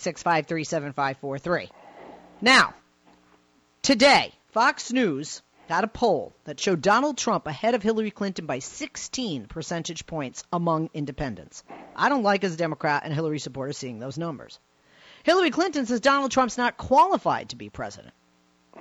[2.42, 2.74] Now,
[3.82, 8.60] today, Fox News had a poll that showed Donald Trump ahead of Hillary Clinton by
[8.60, 11.64] 16 percentage points among independents.
[11.96, 14.60] I don't like as a Democrat and Hillary supporters seeing those numbers.
[15.24, 18.14] Hillary Clinton says Donald Trump's not qualified to be president.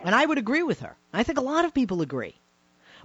[0.05, 0.97] And I would agree with her.
[1.13, 2.35] I think a lot of people agree.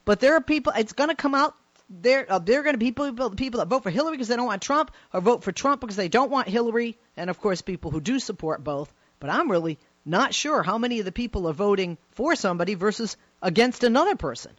[0.06, 1.54] But there are people, it's going to come out,
[1.90, 4.36] there, uh, there are going to be people, people that vote for Hillary because they
[4.36, 7.62] don't want Trump, or vote for Trump because they don't want Hillary, and of course
[7.62, 8.92] people who do support both.
[9.20, 13.18] But I'm really not sure how many of the people are voting for somebody versus
[13.42, 14.52] against another person.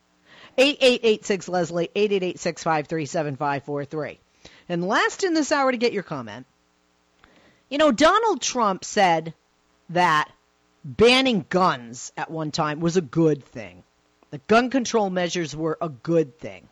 [0.57, 4.21] 8886 Leslie, 888
[4.69, 6.47] And last in this hour to get your comment.
[7.69, 9.35] You know, Donald Trump said
[9.91, 10.31] that
[10.85, 13.85] banning guns at one time was a good thing.
[14.31, 16.69] The gun control measures were a good thing.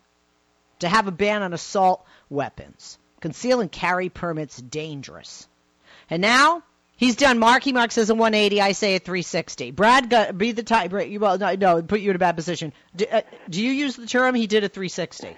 [0.79, 5.47] To have a ban on assault weapons, conceal and carry permits dangerous.
[6.09, 6.63] And now
[6.97, 7.37] He's done.
[7.39, 8.59] Marky Mark says a 180.
[8.59, 9.71] I say a 360.
[9.71, 10.87] Brad, got, be the tie.
[10.87, 12.73] Well, no, no, put you in a bad position.
[12.95, 14.33] Do, uh, do you use the term?
[14.35, 15.37] He did a 360.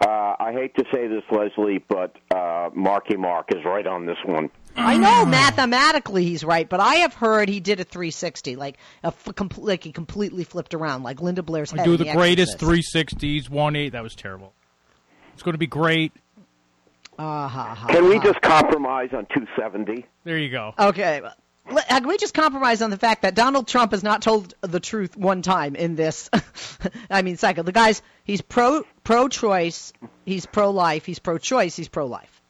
[0.00, 4.18] Uh, I hate to say this, Leslie, but uh, Marky Mark is right on this
[4.24, 4.50] one.
[4.76, 9.08] I know mathematically he's right, but I have heard he did a 360, like a
[9.08, 11.84] f- com- like he completely flipped around, like Linda Blair's head.
[11.84, 13.18] Do in the greatest Exorcist.
[13.18, 13.90] 360s, 180.
[13.90, 14.52] That was terrible.
[15.34, 16.12] It's going to be great.
[17.18, 20.06] Uh, ha, ha, Can we just compromise on 270?
[20.24, 20.72] There you go.
[20.78, 21.20] Okay.
[21.70, 24.80] Let- Can we just compromise on the fact that Donald Trump has not told the
[24.80, 26.30] truth one time in this?
[27.10, 29.92] I mean, second, the guy's he's pro pro choice,
[30.24, 32.40] he's pro life, he's pro choice, he's pro life.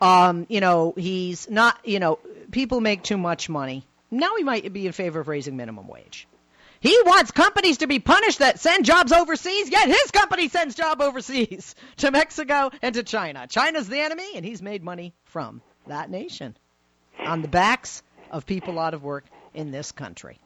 [0.00, 1.78] Um, you know, he's not.
[1.84, 2.18] You know,
[2.50, 3.84] people make too much money.
[4.10, 6.26] Now he might be in favor of raising minimum wage.
[6.86, 11.00] He wants companies to be punished that send jobs overseas, yet his company sends job
[11.00, 13.48] overseas to Mexico and to China.
[13.48, 16.56] China's the enemy, and he's made money from that nation
[17.18, 20.38] on the backs of people out of work in this country.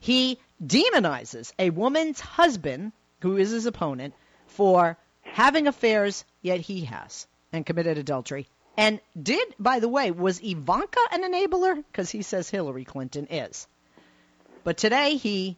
[0.00, 4.14] He demonizes a woman's husband, who is his opponent,
[4.48, 8.48] for having affairs, yet he has, and committed adultery.
[8.76, 11.76] And did, by the way, was Ivanka an enabler?
[11.76, 13.68] Because he says Hillary Clinton is.
[14.64, 15.56] But today he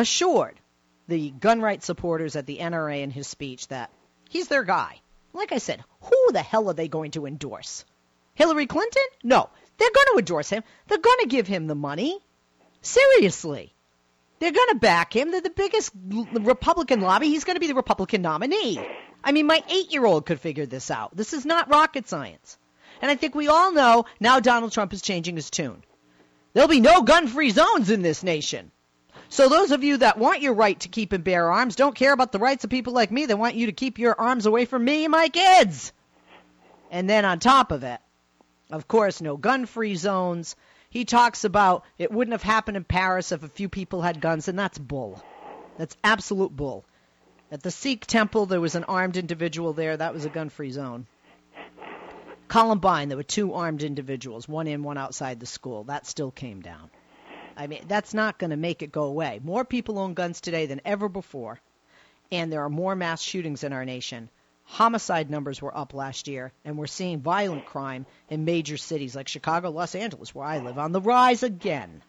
[0.00, 0.58] assured
[1.06, 3.90] the gun rights supporters at the NRA in his speech that
[4.28, 5.00] he's their guy.
[5.32, 7.84] Like I said, who the hell are they going to endorse?
[8.34, 9.02] Hillary Clinton?
[9.22, 9.48] No.
[9.78, 10.62] They're going to endorse him.
[10.86, 12.18] They're going to give him the money.
[12.82, 13.74] Seriously.
[14.38, 15.30] They're going to back him.
[15.30, 17.28] They're the biggest Republican lobby.
[17.28, 18.78] He's going to be the Republican nominee.
[19.22, 21.16] I mean, my eight year old could figure this out.
[21.16, 22.56] This is not rocket science.
[23.02, 25.82] And I think we all know now Donald Trump is changing his tune.
[26.52, 28.70] There'll be no gun free zones in this nation.
[29.30, 32.12] So those of you that want your right to keep and bear arms don't care
[32.12, 34.64] about the rights of people like me that want you to keep your arms away
[34.64, 35.92] from me and my kids.
[36.90, 38.00] And then on top of it,
[38.70, 40.56] of course, no gun free zones.
[40.90, 44.48] He talks about it wouldn't have happened in Paris if a few people had guns,
[44.48, 45.22] and that's bull.
[45.76, 46.84] That's absolute bull.
[47.50, 49.96] At the Sikh temple, there was an armed individual there.
[49.96, 51.06] That was a gun free zone.
[52.48, 55.84] Columbine, there were two armed individuals, one in, one outside the school.
[55.84, 56.90] That still came down.
[57.58, 59.40] I mean, that's not going to make it go away.
[59.42, 61.60] More people own guns today than ever before,
[62.30, 64.30] and there are more mass shootings in our nation.
[64.62, 69.26] Homicide numbers were up last year, and we're seeing violent crime in major cities like
[69.26, 72.02] Chicago, Los Angeles, where I live, on the rise again.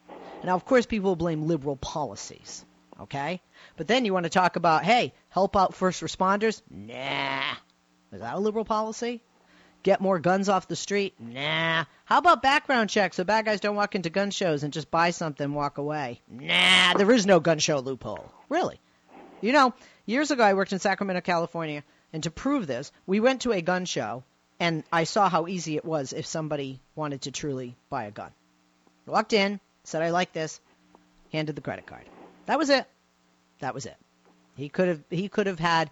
[0.43, 2.63] Now, of course, people blame liberal policies,
[3.01, 3.41] okay?
[3.75, 6.61] But then you want to talk about, hey, help out first responders?
[6.69, 7.55] Nah.
[8.11, 9.23] Is that a liberal policy?
[9.81, 11.13] Get more guns off the street?
[11.19, 11.85] Nah.
[12.05, 15.11] How about background checks so bad guys don't walk into gun shows and just buy
[15.11, 16.21] something and walk away?
[16.29, 18.31] Nah, there is no gun show loophole.
[18.49, 18.79] Really.
[19.41, 19.73] You know,
[20.05, 23.61] years ago I worked in Sacramento, California, and to prove this, we went to a
[23.61, 24.23] gun show
[24.59, 28.31] and I saw how easy it was if somebody wanted to truly buy a gun.
[29.05, 30.59] Walked in, said I like this,
[31.31, 32.03] handed the credit card.
[32.47, 32.85] That was it.
[33.59, 33.95] That was it.
[34.55, 35.89] He could have he could have had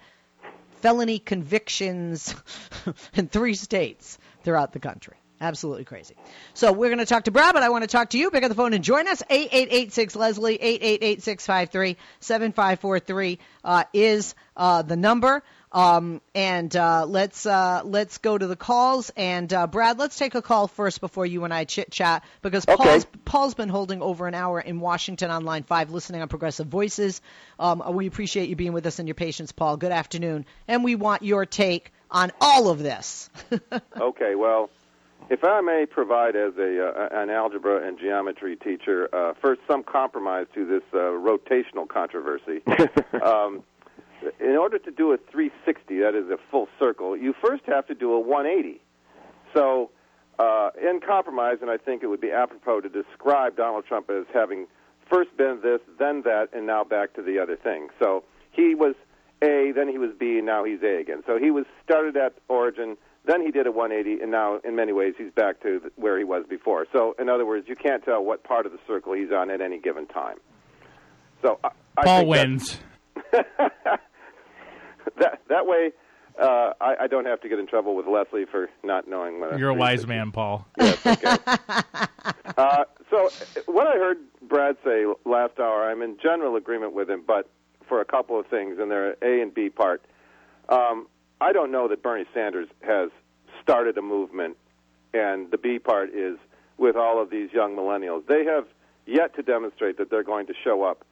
[0.81, 2.35] felony convictions
[3.13, 5.17] in three states throughout the country.
[5.39, 6.15] Absolutely crazy.
[6.55, 8.31] So we're going to talk to Brad, but I want to talk to you.
[8.31, 9.21] Pick up the phone and join us.
[9.29, 15.43] 8886 Leslie, 888 653 7543 uh, is uh, the number.
[15.71, 19.11] Um, and uh, let's uh, let's go to the calls.
[19.17, 22.65] And uh, Brad, let's take a call first before you and I chit chat because
[22.67, 22.81] Okay.
[22.83, 26.67] Paul's Paul's been holding over an hour in Washington on line five, listening on Progressive
[26.67, 27.21] Voices.
[27.59, 29.77] Um, we appreciate you being with us and your patience, Paul.
[29.77, 33.29] Good afternoon, and we want your take on all of this.
[33.99, 34.69] Okay, well,
[35.29, 39.83] if I may provide as a uh, an algebra and geometry teacher, uh, first some
[39.83, 42.61] compromise to this uh, rotational controversy.
[43.21, 43.63] um,
[44.39, 47.95] in order to do a 360, that is a full circle, you first have to
[47.95, 48.81] do a 180.
[49.53, 49.91] So,
[50.39, 54.25] uh, in compromise, and I think it would be apropos to describe Donald Trump as
[54.33, 54.67] having
[55.09, 57.89] first been this, then that, and now back to the other thing.
[57.99, 58.95] So he was
[59.41, 61.23] A, then he was B, and now he's A again.
[61.25, 64.93] So he was started at origin, then he did a 180, and now in many
[64.93, 66.85] ways he's back to where he was before.
[66.93, 69.61] So in other words, you can't tell what part of the circle he's on at
[69.61, 70.37] any given time.
[71.41, 72.79] So I, I Paul wins.
[75.19, 75.91] that that way,
[76.39, 79.57] uh, I, I don't have to get in trouble with Leslie for not knowing what.
[79.57, 80.67] You're a wise 360 man, Paul.
[80.79, 81.37] Yes, okay.
[82.57, 83.29] uh, so,
[83.65, 87.49] what I heard Brad say last hour, I'm in general agreement with him, but
[87.87, 90.03] for a couple of things, and they're A and B part.
[90.69, 91.07] Um,
[91.39, 93.09] I don't know that Bernie Sanders has
[93.61, 94.57] started a movement,
[95.13, 96.37] and the B part is
[96.77, 98.25] with all of these young millennials.
[98.27, 98.67] They have
[99.05, 101.05] yet to demonstrate that they're going to show up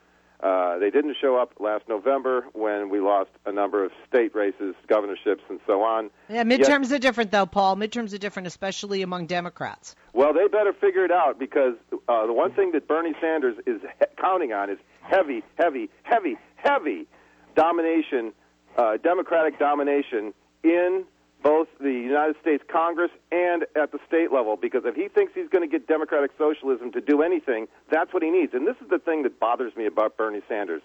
[0.46, 4.76] Uh, they didn't show up last November when we lost a number of state races,
[4.88, 6.12] governorships, and so on.
[6.30, 7.76] Yeah, midterms Yet, are different, though, Paul.
[7.76, 9.96] Midterms are different, especially among Democrats.
[10.14, 11.74] Well, they better figure it out because
[12.08, 16.38] uh, the one thing that Bernie Sanders is he- counting on is heavy, heavy, heavy,
[16.58, 17.08] heavy
[17.56, 18.32] domination,
[18.78, 20.32] uh, Democratic domination
[20.64, 21.06] in
[21.46, 25.48] both the United States Congress and at the state level because if he thinks he's
[25.48, 28.56] going to get democratic socialism to do anything, that's what he needs.
[28.56, 30.82] And this is the thing that bothers me about Bernie Sanders.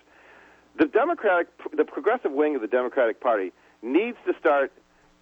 [0.78, 4.70] The Democratic the progressive wing of the Democratic Party needs to start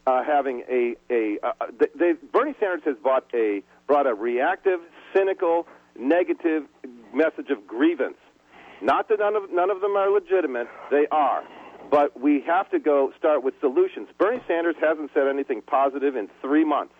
[0.09, 4.80] uh, having a a uh, they, they, Bernie Sanders has brought a brought a reactive,
[5.14, 6.64] cynical, negative
[7.14, 8.18] message of grievance.
[8.82, 11.45] Not that none of none of them are legitimate, they are
[11.91, 14.09] but we have to go start with solutions.
[14.18, 16.95] Bernie Sanders hasn't said anything positive in three months.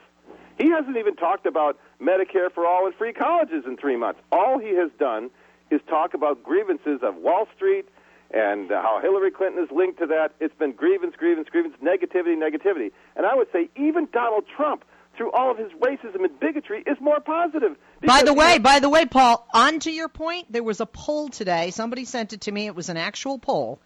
[0.59, 4.21] He hasn't even talked about Medicare for all and free colleges in three months.
[4.33, 5.31] All he has done
[5.71, 7.87] is talk about grievances of Wall Street
[8.31, 10.33] and uh, how Hillary Clinton is linked to that.
[10.41, 12.93] It's been grievance, grievance, grievance, negativity, negativity.
[13.17, 14.85] And I would say even Donald Trump,
[15.17, 17.77] through all of his racism and bigotry, is more positive.
[18.03, 21.29] By the way, by the way, Paul, on to your point, there was a poll
[21.29, 21.71] today.
[21.71, 22.67] Somebody sent it to me.
[22.67, 23.81] It was an actual poll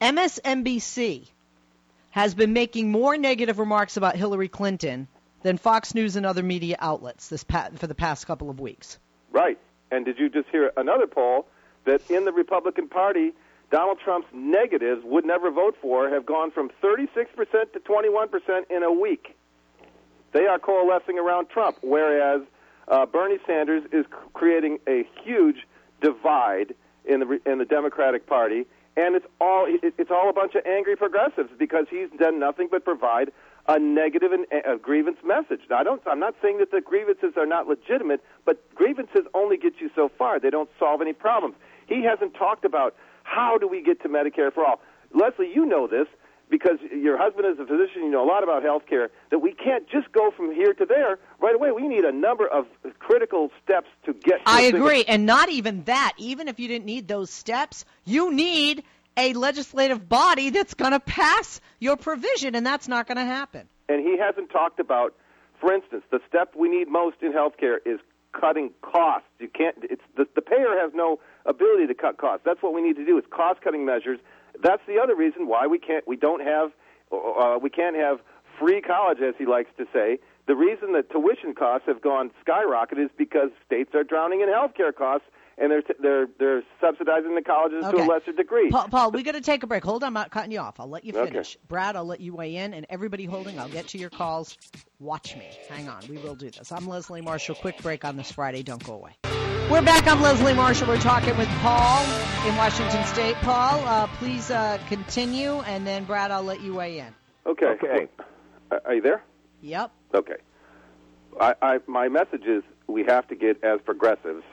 [0.00, 1.28] MSNBC
[2.10, 5.08] has been making more negative remarks about Hillary Clinton
[5.42, 8.98] than Fox News and other media outlets this pa- for the past couple of weeks.
[9.32, 9.58] Right.
[9.90, 11.46] And did you just hear another poll
[11.84, 13.32] that in the Republican Party,
[13.70, 17.06] Donald Trump's negatives would never vote for have gone from 36%
[17.72, 19.36] to 21% in a week.
[20.32, 22.42] They are coalescing around Trump, whereas
[22.88, 25.66] uh, Bernie Sanders is creating a huge
[26.00, 26.74] divide
[27.04, 28.66] in the in the Democratic Party
[28.96, 32.84] and it's all it's all a bunch of angry progressives because he's done nothing but
[32.84, 33.30] provide
[33.68, 35.60] a negative and a grievance message.
[35.68, 36.00] Now, I don't.
[36.06, 40.10] I'm not saying that the grievances are not legitimate, but grievances only get you so
[40.16, 40.38] far.
[40.38, 41.56] They don't solve any problems.
[41.86, 42.94] He hasn't talked about
[43.24, 44.80] how do we get to Medicare for all.
[45.12, 46.06] Leslie, you know this
[46.48, 49.52] because your husband is a physician, you know a lot about health care, that we
[49.52, 51.72] can't just go from here to there right away.
[51.72, 52.66] We need a number of
[52.98, 55.04] critical steps to get to I agree.
[55.04, 56.12] And not even that.
[56.18, 58.84] Even if you didn't need those steps, you need
[59.16, 63.68] a legislative body that's going to pass your provision, and that's not going to happen.
[63.88, 65.14] And he hasn't talked about,
[65.60, 67.98] for instance, the step we need most in health care is
[68.38, 69.28] cutting costs.
[69.38, 69.76] You can't.
[69.82, 72.42] It's the, the payer has no ability to cut costs.
[72.44, 74.18] That's what we need to do is cost cutting measures
[74.62, 76.70] that's the other reason why we can't we don't have
[77.12, 78.18] uh, we can't have
[78.58, 80.18] free college, as he likes to say.
[80.46, 84.74] The reason that tuition costs have gone skyrocket is because states are drowning in health
[84.76, 85.26] care costs
[85.58, 87.96] and they're they're they're subsidizing the colleges okay.
[87.96, 88.70] to a lesser degree.
[88.70, 89.84] Paul, Paul we got to take a break.
[89.84, 90.78] Hold on, I'm not cutting you off.
[90.78, 91.56] I'll let you finish.
[91.56, 91.64] Okay.
[91.68, 94.56] Brad, I'll let you weigh in, and everybody holding, I'll get to your calls.
[95.00, 95.48] Watch me.
[95.68, 96.70] Hang on, we will do this.
[96.72, 97.54] I'm Leslie Marshall.
[97.56, 98.62] Quick break on this Friday.
[98.62, 99.35] Don't go away.
[99.68, 100.06] We're back.
[100.06, 100.86] I'm Leslie Marshall.
[100.86, 102.04] We're talking with Paul
[102.46, 103.34] in Washington State.
[103.38, 107.12] Paul, uh, please uh, continue, and then Brad, I'll let you weigh in.
[107.44, 107.66] Okay.
[107.66, 108.06] Okay.
[108.84, 109.24] Are you there?
[109.62, 109.90] Yep.
[110.14, 110.36] Okay.
[111.40, 114.44] I, I, my message is we have to get as progressives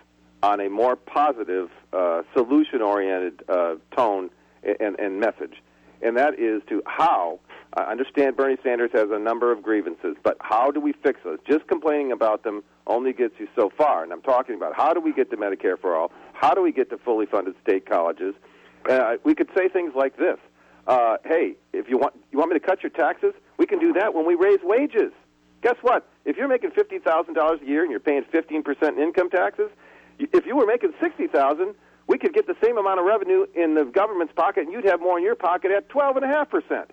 [0.42, 4.32] on a more positive, uh, solution-oriented uh, tone
[4.64, 5.62] and, and message,
[6.02, 7.40] and that is to how.
[7.76, 11.40] I understand Bernie Sanders has a number of grievances, but how do we fix those?
[11.48, 14.04] Just complaining about them only gets you so far.
[14.04, 16.12] And I'm talking about how do we get to Medicare for all?
[16.34, 18.36] How do we get to fully funded state colleges?
[18.88, 20.38] Uh, we could say things like this:
[20.86, 23.34] uh, Hey, if you want, you want me to cut your taxes?
[23.58, 25.12] We can do that when we raise wages.
[25.64, 26.08] Guess what?
[26.26, 29.32] If you're making fifty thousand dollars a year and you're paying fifteen percent in income
[29.32, 29.72] taxes,
[30.20, 31.74] if you were making sixty thousand,
[32.06, 35.00] we could get the same amount of revenue in the government's pocket, and you'd have
[35.00, 36.92] more in your pocket at twelve and a half percent.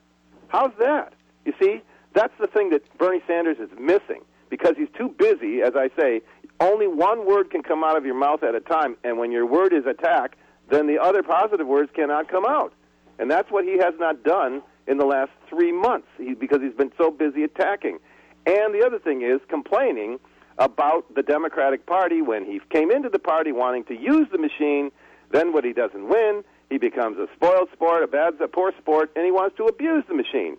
[0.51, 1.14] How's that?
[1.44, 1.80] You see,
[2.12, 6.22] that's the thing that Bernie Sanders is missing because he's too busy, as I say,
[6.59, 9.46] only one word can come out of your mouth at a time, and when your
[9.46, 10.36] word is attack,
[10.68, 12.74] then the other positive words cannot come out.
[13.18, 16.74] And that's what he has not done in the last three months he, because he's
[16.74, 17.98] been so busy attacking.
[18.46, 20.18] And the other thing is complaining
[20.59, 24.90] about the Democratic Party when he came into the party wanting to use the machine.
[25.30, 29.10] Then, what he doesn't win, he becomes a spoiled sport, a bad, a poor sport,
[29.16, 30.56] and he wants to abuse the machine.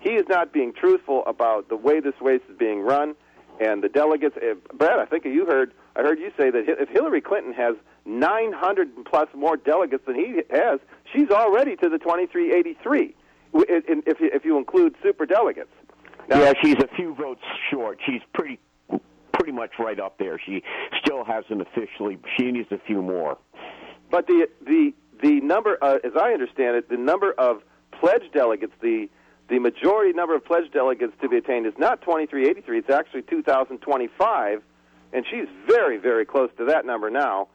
[0.00, 3.14] He is not being truthful about the way this race is being run
[3.60, 4.36] and the delegates.
[4.36, 5.72] Uh, Brad, I think you heard.
[5.96, 10.42] I heard you say that if Hillary Clinton has 900 plus more delegates than he
[10.50, 10.80] has,
[11.12, 13.14] she's already to the 2383.
[13.54, 15.70] If if you include super delegates.
[16.28, 17.98] Now, yeah, she's a few votes short.
[18.04, 18.58] She's pretty
[19.32, 20.40] pretty much right up there.
[20.44, 20.62] She
[21.02, 22.18] still hasn't officially.
[22.36, 23.38] She needs a few more.
[24.10, 24.92] But the the
[25.24, 27.62] the number, uh, as I understand it, the number of
[27.98, 29.08] pledged delegates, the
[29.48, 34.62] the majority number of pledged delegates to be attained is not 2383, it's actually 2025,
[35.12, 37.48] and she's very, very close to that number now.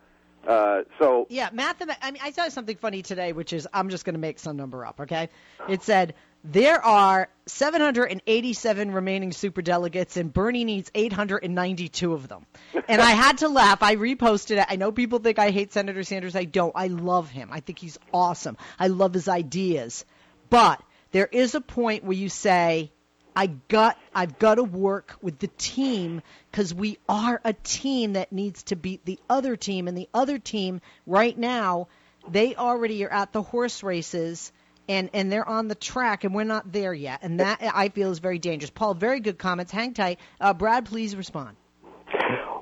[0.47, 4.05] Uh, so Yeah, mathemat- I mean, I saw something funny today, which is I'm just
[4.05, 4.99] going to make some number up.
[4.99, 5.29] Okay,
[5.67, 6.13] it said
[6.43, 12.45] there are 787 remaining superdelegates, and Bernie needs 892 of them.
[12.87, 13.83] And I had to laugh.
[13.83, 14.65] I reposted it.
[14.69, 16.35] I know people think I hate Senator Sanders.
[16.35, 16.71] I don't.
[16.75, 17.49] I love him.
[17.51, 18.57] I think he's awesome.
[18.79, 20.05] I love his ideas.
[20.49, 20.81] But
[21.11, 22.91] there is a point where you say,
[23.35, 26.21] I got I've got to work with the team
[26.51, 30.39] because we are a team that needs to beat the other team and the other
[30.39, 31.87] team right now
[32.27, 34.51] they already are at the horse races
[34.89, 38.11] and and they're on the track and we're not there yet and that I feel
[38.11, 38.69] is very dangerous.
[38.69, 39.71] Paul, very good comments.
[39.71, 40.19] Hang tight.
[40.41, 41.55] Uh, Brad, please respond.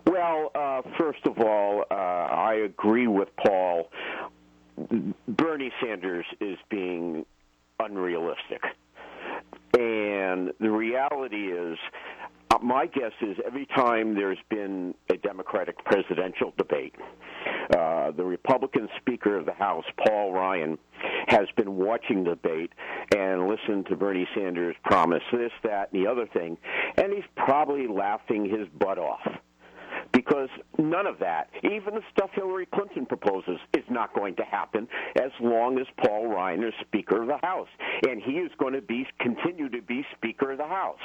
[0.06, 3.90] Well, uh, first of all, uh, I agree with Paul.
[5.28, 7.26] Bernie Sanders is being
[7.80, 8.62] unrealistic.
[9.74, 11.78] And the reality is,
[12.62, 16.96] my guess is every time there's been a Democratic presidential debate,
[17.76, 20.78] uh, the Republican Speaker of the House, Paul Ryan,
[21.28, 22.72] has been watching the debate
[23.16, 26.58] and listened to Bernie Sanders promise this, that, and the other thing,
[26.98, 29.22] and he's probably laughing his butt off
[30.28, 34.88] because none of that, even the stuff Hillary Clinton proposes, is not going to happen
[35.20, 37.68] as long as Paul Ryan is Speaker of the House,
[38.08, 41.00] and he is going to be continue to be Speaker of the House.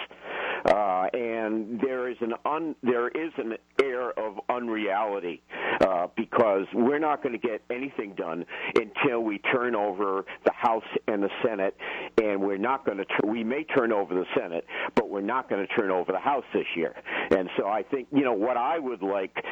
[0.64, 5.42] Uh, and there is an un, there is an air of unreality
[5.80, 8.44] uh, because we're not going to get anything done
[8.74, 11.76] until we turn over the House and the Senate,
[12.22, 13.04] and we're not going to.
[13.04, 14.64] Tur- we may turn over the Senate,
[14.94, 16.94] but we're not going to turn over the House this year.
[17.36, 19.44] And so I think you know what I would like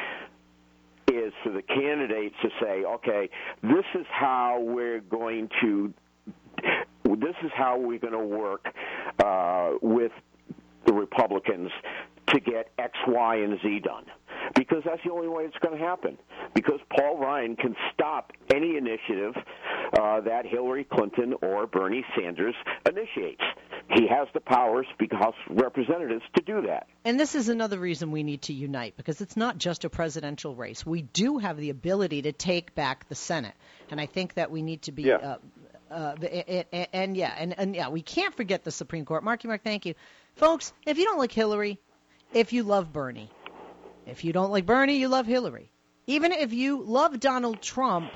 [1.07, 3.29] is for the candidates to say, okay,
[3.61, 5.93] this is how we're going to.
[7.03, 8.65] This is how we're going to work
[9.23, 10.11] uh, with
[10.85, 11.69] the Republicans
[12.27, 14.05] to get X, Y, and Z done.
[14.55, 16.17] Because that's the only way it's going to happen.
[16.53, 19.33] Because Paul Ryan can stop any initiative
[19.99, 22.55] uh, that Hillary Clinton or Bernie Sanders
[22.87, 23.41] initiates.
[23.93, 26.87] He has the powers, Speaker House of Representatives, to do that.
[27.03, 30.55] And this is another reason we need to unite because it's not just a presidential
[30.55, 30.85] race.
[30.85, 33.53] We do have the ability to take back the Senate,
[33.89, 35.03] and I think that we need to be.
[35.03, 35.15] Yeah.
[35.15, 35.37] Uh,
[35.89, 39.25] uh, and, and, and yeah, and, and yeah, we can't forget the Supreme Court.
[39.25, 39.93] Marky Mark, thank you,
[40.35, 40.71] folks.
[40.85, 41.79] If you don't like Hillary,
[42.33, 43.29] if you love Bernie,
[44.05, 45.69] if you don't like Bernie, you love Hillary.
[46.07, 48.09] Even if you love Donald Trump,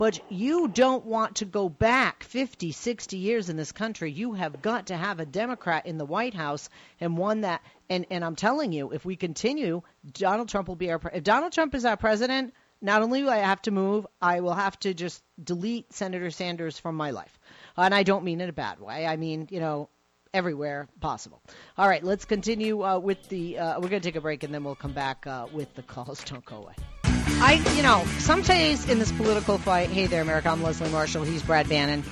[0.00, 4.62] but you don't want to go back 50, 60 years in this country, you have
[4.62, 6.70] got to have a Democrat in the White House
[7.02, 10.90] and one that, and, and I'm telling you, if we continue, Donald Trump will be
[10.90, 14.40] our, if Donald Trump is our president, not only will I have to move, I
[14.40, 17.38] will have to just delete Senator Sanders from my life.
[17.76, 19.06] And I don't mean in a bad way.
[19.06, 19.90] I mean, you know,
[20.32, 21.42] everywhere possible.
[21.76, 23.58] All right, let's continue uh, with the.
[23.58, 25.82] Uh, we're going to take a break and then we'll come back uh, with the
[25.82, 26.24] calls.
[26.24, 26.99] Don't go away.
[27.42, 29.88] I, you know, some days in this political fight.
[29.88, 30.50] Hey there, America.
[30.50, 31.24] I'm Leslie Marshall.
[31.24, 32.04] He's Brad Bannon.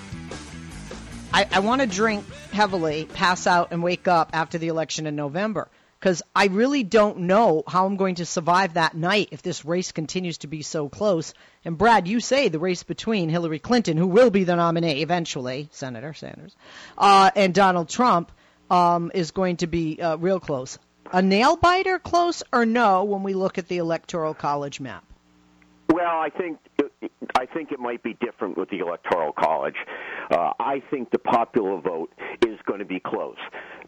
[1.34, 5.16] I, I want to drink heavily, pass out, and wake up after the election in
[5.16, 5.68] November
[6.00, 9.92] because I really don't know how I'm going to survive that night if this race
[9.92, 11.34] continues to be so close.
[11.62, 15.68] And Brad, you say the race between Hillary Clinton, who will be the nominee eventually,
[15.72, 16.56] Senator Sanders,
[16.96, 18.32] uh, and Donald Trump
[18.70, 20.78] um, is going to be uh, real close.
[21.12, 25.04] A nail biter close or no when we look at the electoral college map?
[25.92, 26.58] Well, I think
[27.36, 29.76] I think it might be different with the electoral college.
[30.30, 32.12] Uh, I think the popular vote
[32.46, 33.36] is going to be close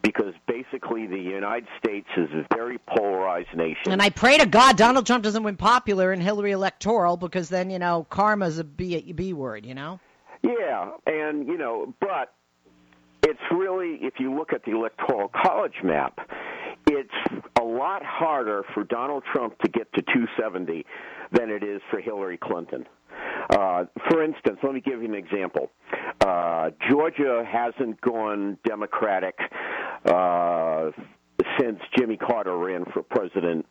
[0.03, 3.93] because basically the United States is a very polarized nation.
[3.93, 7.71] And I pray to God Donald Trump doesn't win popular and Hillary electoral because then,
[7.71, 10.01] you know, karma's a B, B word, you know?
[10.43, 12.33] Yeah, and you know, but
[13.23, 16.19] it's really if you look at the electoral college map,
[16.91, 20.85] it's a lot harder for Donald Trump to get to 270
[21.33, 22.87] than it is for Hillary Clinton.
[23.51, 25.71] Uh, for instance, let me give you an example.
[26.21, 29.39] Uh, Georgia hasn't gone Democratic
[30.05, 30.91] uh,
[31.59, 33.67] since Jimmy Carter ran for president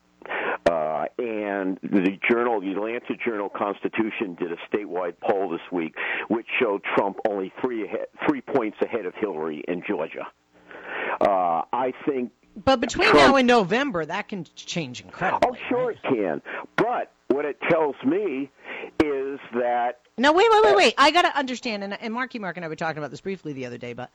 [0.69, 5.95] uh, and the journal, the Atlanta Journal Constitution, did a statewide poll this week,
[6.27, 10.27] which showed Trump only three ahead, three points ahead of Hillary in Georgia.
[11.21, 12.31] Uh, I think.
[12.55, 15.49] But between Trump, now and November, that can change incredibly.
[15.49, 16.41] Oh, sure it can.
[16.75, 18.49] But what it tells me
[19.03, 20.01] is that.
[20.17, 20.93] No, wait, wait, wait, wait.
[20.97, 23.53] I got to understand, and, and Marky Mark and I were talking about this briefly
[23.53, 24.09] the other day, but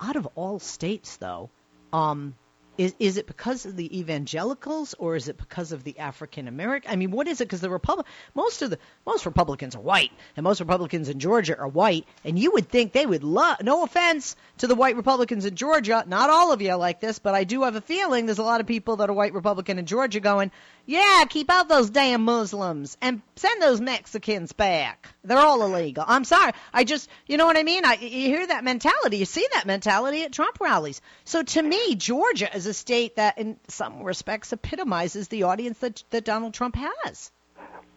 [0.00, 1.50] out of all states, though,
[1.92, 2.34] um,
[2.82, 6.90] Is is it because of the evangelicals or is it because of the African American?
[6.90, 7.44] I mean, what is it?
[7.44, 11.56] Because the Republic, most of the most Republicans are white, and most Republicans in Georgia
[11.56, 13.62] are white, and you would think they would love.
[13.62, 17.36] No offense to the white Republicans in Georgia, not all of you like this, but
[17.36, 19.86] I do have a feeling there's a lot of people that are white Republican in
[19.86, 20.50] Georgia going,
[20.84, 25.11] yeah, keep out those damn Muslims and send those Mexicans back.
[25.24, 26.04] They're all illegal.
[26.06, 26.52] I'm sorry.
[26.72, 27.84] I just, you know what I mean?
[27.84, 29.18] I, you hear that mentality.
[29.18, 31.00] You see that mentality at Trump rallies.
[31.24, 36.02] So to me, Georgia is a state that, in some respects, epitomizes the audience that,
[36.10, 37.30] that Donald Trump has.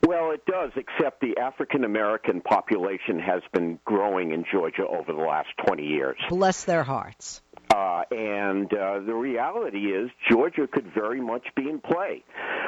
[0.05, 5.19] Well, it does, except the African American population has been growing in Georgia over the
[5.19, 6.17] last 20 years.
[6.29, 7.41] Bless their hearts.
[7.73, 12.23] Uh, and uh, the reality is, Georgia could very much be in play.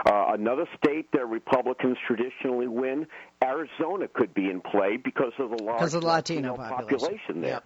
[0.05, 3.05] Uh, another state that Republicans traditionally win,
[3.43, 6.99] Arizona could be in play because of the large of the Latino, Latino population.
[6.99, 7.61] population there.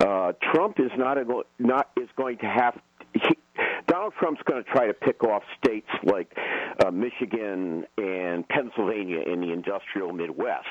[0.00, 0.02] Yep.
[0.04, 1.24] Uh, Trump is not a,
[1.58, 2.78] not is going to have.
[3.12, 3.38] He,
[3.86, 6.36] Donald Trump's going to try to pick off states like
[6.84, 10.68] uh, Michigan and Pennsylvania in the industrial Midwest.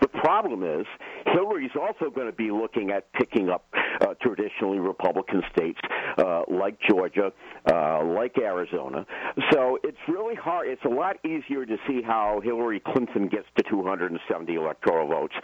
[0.00, 0.86] The problem is
[1.26, 3.64] Hillary's also going to be looking at picking up
[4.00, 5.78] uh, traditionally Republican states
[6.18, 7.32] uh, like Georgia,
[7.70, 9.06] uh, like Arizona.
[9.52, 10.68] So it's really hard.
[10.68, 15.34] It's a lot easier to see how Hillary Clinton gets to 270 electoral votes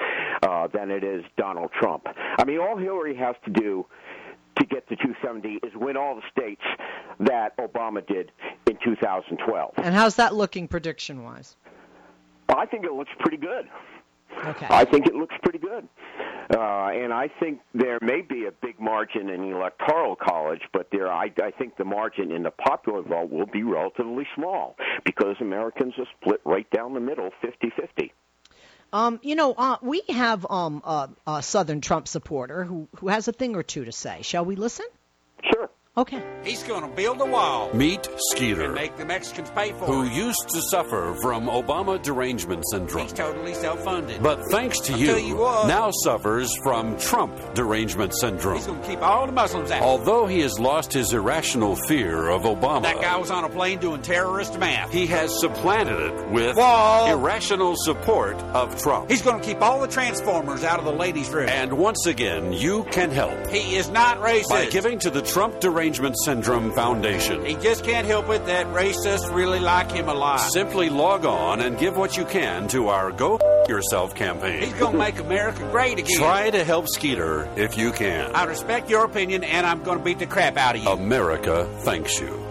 [0.42, 2.06] uh, than it is Donald Trump.
[2.38, 3.86] I mean, all Hillary has to do
[4.58, 6.62] to get to 270 is win all the states
[7.20, 8.32] that Obama did
[8.66, 9.74] in 2012.
[9.78, 11.56] And how's that looking prediction wise?
[12.48, 13.68] I think it looks pretty good.
[14.44, 14.66] Okay.
[14.70, 15.88] I think it looks pretty good.
[16.50, 20.88] Uh, and I think there may be a big margin in the electoral college, but
[20.90, 25.36] there, I, I think the margin in the popular vote will be relatively small because
[25.40, 28.10] Americans are split right down the middle, 50-50.
[28.92, 33.28] Um, you know, uh, we have um, a, a Southern Trump supporter who, who has
[33.28, 34.22] a thing or two to say.
[34.22, 34.86] Shall we listen?
[35.44, 35.70] Sure.
[35.98, 36.22] Okay.
[36.44, 37.74] He's going to build a wall.
[37.74, 40.12] Meet Skeeter, and make the Mexicans pay for who it.
[40.12, 43.02] used to suffer from Obama derangement syndrome.
[43.02, 44.22] He's totally self-funded.
[44.22, 45.66] But thanks to I'll you, tell you what.
[45.66, 48.58] now suffers from Trump derangement syndrome.
[48.58, 49.82] He's going to keep all the Muslims out.
[49.82, 53.80] Although he has lost his irrational fear of Obama, that guy was on a plane
[53.80, 54.92] doing terrorist math.
[54.92, 57.10] he has supplanted it with Wall.
[57.10, 59.10] irrational support of Trump.
[59.10, 61.48] He's going to keep all the Transformers out of the ladies' room.
[61.48, 64.48] and once again, you can help he is not racist.
[64.48, 67.44] by giving to the Trump Derangement Syndrome Foundation.
[67.44, 70.38] He just can't help it that racists really like him a lot.
[70.38, 74.92] Simply log on and give what you can to our Go F- Yourself He's going
[74.92, 76.16] to make America great again.
[76.16, 78.34] Try to help Skeeter if you can.
[78.34, 80.88] I respect your opinion, and I'm going to beat the crap out of you.
[80.88, 82.48] America thanks you.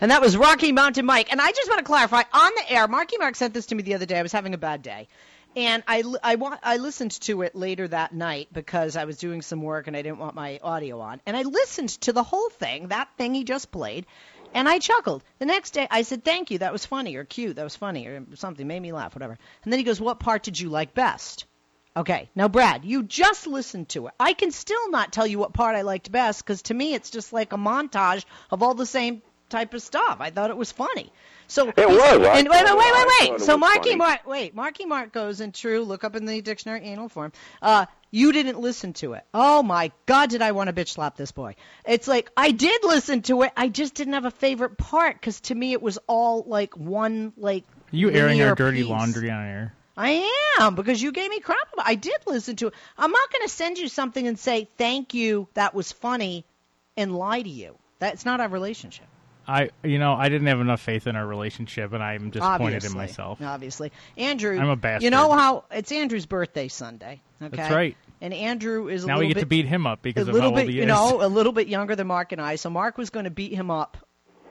[0.00, 1.30] And that was Rocky Mountain Mike.
[1.30, 3.82] And I just want to clarify on the air, Marky Mark sent this to me
[3.82, 4.18] the other day.
[4.18, 5.08] I was having a bad day.
[5.56, 9.42] And I, I, wa- I listened to it later that night because I was doing
[9.42, 11.20] some work and I didn't want my audio on.
[11.26, 14.06] And I listened to the whole thing, that thing he just played,
[14.54, 15.24] and I chuckled.
[15.38, 18.06] The next day I said, Thank you, that was funny, or cute, that was funny,
[18.06, 19.38] or something, made me laugh, whatever.
[19.64, 21.46] And then he goes, What part did you like best?
[21.96, 24.14] Okay, now Brad, you just listened to it.
[24.20, 27.10] I can still not tell you what part I liked best because to me it's
[27.10, 30.18] just like a montage of all the same type of stuff.
[30.20, 31.12] I thought it was funny.
[31.48, 32.00] So It was.
[32.00, 33.40] I And wait, wait, wait, wait, wait.
[33.40, 33.96] So Marky funny.
[33.96, 35.82] Mark, wait, Marky Mark goes in true.
[35.82, 37.32] Look up in the dictionary, anal form.
[37.60, 39.24] Uh, you didn't listen to it.
[39.34, 41.56] Oh my God, did I want to bitch slap this boy?
[41.84, 43.52] It's like I did listen to it.
[43.56, 47.32] I just didn't have a favorite part because to me it was all like one
[47.36, 47.64] like.
[47.90, 48.88] You airing linear our dirty piece.
[48.90, 49.74] laundry on air.
[49.96, 50.30] I
[50.60, 51.58] am because you gave me crap.
[51.78, 52.74] I did listen to it.
[52.96, 55.48] I'm not going to send you something and say thank you.
[55.54, 56.44] That was funny,
[56.96, 57.76] and lie to you.
[57.98, 59.06] That's not our relationship.
[59.46, 62.90] I, you know, I didn't have enough faith in our relationship, and I'm disappointed obviously,
[62.90, 63.42] in myself.
[63.42, 64.58] Obviously, Andrew.
[64.58, 65.04] I'm a bastard.
[65.04, 67.20] You know how it's Andrew's birthday Sunday.
[67.42, 67.96] Okay, That's right.
[68.20, 70.28] And Andrew is a Now little we get bit, to beat him up a because
[70.28, 72.40] of little how bit, old he you know, a little bit younger than Mark and
[72.40, 72.56] I.
[72.56, 73.96] So Mark was going to beat him up,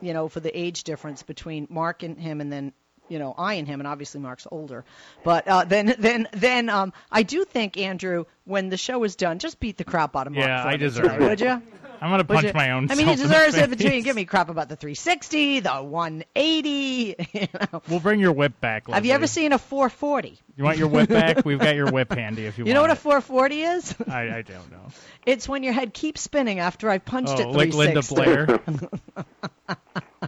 [0.01, 2.73] you know, for the age difference between Mark and him, and then
[3.09, 4.85] you know I and him, and obviously Mark's older.
[5.23, 9.37] But uh, then then then um, I do think Andrew, when the show is done,
[9.39, 10.47] just beat the crap out of Mark.
[10.47, 11.19] Yeah, for I deserve it.
[11.21, 11.61] Would you?
[12.01, 12.51] I'm gonna punch you?
[12.53, 12.89] my own.
[12.89, 14.03] I mean, he deserves it between.
[14.03, 17.15] Give me crap about the 360, the 180.
[17.31, 17.81] You know.
[17.87, 18.89] We'll bring your whip back.
[18.89, 20.39] Have you ever seen a 440?
[20.57, 21.45] You want your whip back?
[21.45, 22.67] We've got your whip handy if you, want.
[22.67, 23.95] You know what want a 440 is?
[24.07, 24.89] I, I don't know.
[25.25, 28.59] It's when your head keeps spinning after I've punched Oh, it like Linda Blair.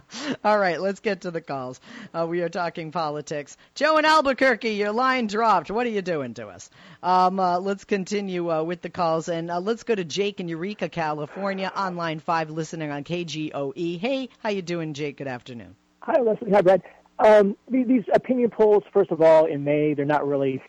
[0.44, 1.80] All right, let's get to the calls.
[2.14, 3.56] Uh, we are talking politics.
[3.74, 5.70] Joe in Albuquerque, your line dropped.
[5.70, 6.70] What are you doing to us?
[7.02, 10.48] Um, uh, let's continue uh, with the calls, and uh, let's go to Jake in
[10.48, 13.98] Eureka, California, on line five, listening on KGOE.
[13.98, 15.18] Hey, how you doing, Jake?
[15.18, 15.74] Good afternoon.
[16.00, 16.50] Hi, Leslie.
[16.52, 16.82] Hi, Brad.
[17.18, 20.62] Um, these opinion polls, first of all, in May, they're not really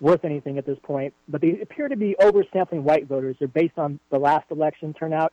[0.00, 3.36] worth anything at this point, but they appear to be oversampling white voters.
[3.38, 5.32] They're based on the last election turnout.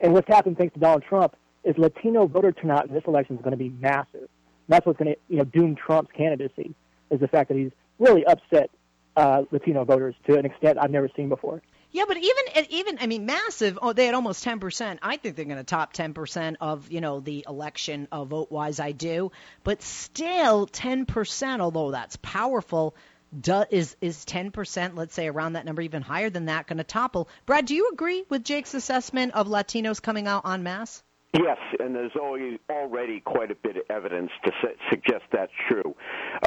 [0.00, 1.34] And what's happened thanks to Donald Trump
[1.68, 4.22] is Latino voter turnout in this election is going to be massive.
[4.22, 6.74] And that's what's going to you know doom Trump's candidacy
[7.10, 8.70] is the fact that he's really upset
[9.16, 11.62] uh, Latino voters to an extent I've never seen before.
[11.90, 13.78] Yeah, but even even I mean massive.
[13.80, 14.98] Oh, they had almost 10%.
[15.02, 18.80] I think they're going to top 10% of you know the election uh, vote wise.
[18.80, 19.32] I do,
[19.64, 21.60] but still 10%.
[21.60, 22.94] Although that's powerful,
[23.38, 24.96] do, is is 10%.
[24.96, 27.28] Let's say around that number, even higher than that, going to topple.
[27.46, 31.02] Brad, do you agree with Jake's assessment of Latinos coming out en masse?
[31.34, 35.94] Yes, and there's always, already quite a bit of evidence to su- suggest that's true.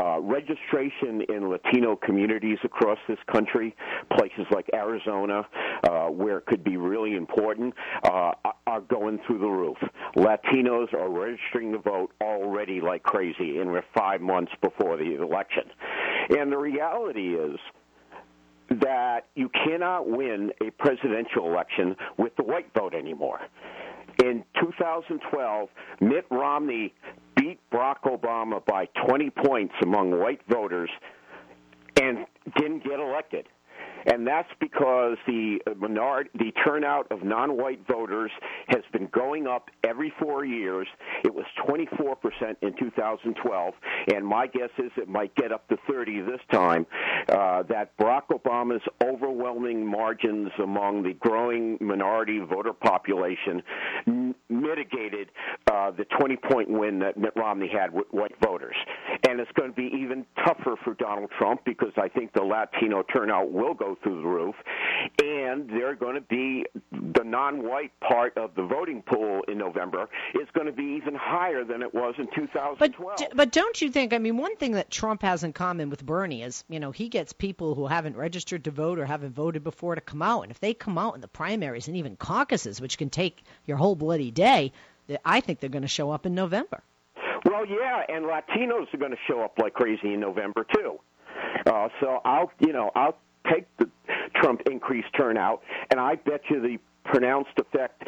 [0.02, 3.76] Uh, registration in Latino communities across this country,
[4.18, 5.46] places like Arizona,
[5.84, 7.76] uh, where it could be really important,
[8.06, 8.32] uh,
[8.66, 9.78] are going through the roof.
[10.16, 15.64] Latinos are registering to vote already like crazy, and we're five months before the election.
[16.32, 17.60] And the reality is,
[18.80, 23.42] that you cannot win a presidential election with the white vote anymore.
[24.24, 25.70] In 2012,
[26.00, 26.94] Mitt Romney
[27.36, 30.90] beat Barack Obama by 20 points among white voters
[32.00, 33.48] and didn't get elected
[34.06, 38.32] and that's because the minority, the turnout of non-white voters
[38.68, 40.88] has been going up every four years.
[41.24, 43.74] It was 24 percent in 2012,
[44.14, 46.86] and my guess is it might get up to 30 this time.
[47.30, 53.62] Uh, that Barack Obama's overwhelming margins among the growing minority voter population
[54.52, 55.30] mitigated
[55.72, 58.76] uh, the 20-point win that Mitt Romney had with white voters,
[59.28, 63.04] and it's going to be even tougher for Donald Trump because I think the Latino
[63.14, 64.56] turnout will go through the roof,
[65.52, 70.48] and they're going to be the non-white part of the voting pool in November is
[70.54, 72.78] going to be even higher than it was in 2012.
[72.80, 74.14] But but don't you think?
[74.14, 77.10] I mean, one thing that Trump has in common with Bernie is, you know, he
[77.10, 80.52] gets people who haven't registered to vote or haven't voted before to come out, and
[80.52, 83.96] if they come out in the primaries and even caucuses, which can take your whole
[83.96, 84.72] bloody day,
[85.26, 86.82] I think they're going to show up in November.
[87.46, 91.00] Well, yeah, and Latinos are going to show up like crazy in November too.
[91.66, 93.18] Uh, so I'll, you know, I'll
[93.52, 93.90] take the
[94.42, 98.04] Trump increased turnout, and I bet you the pronounced effect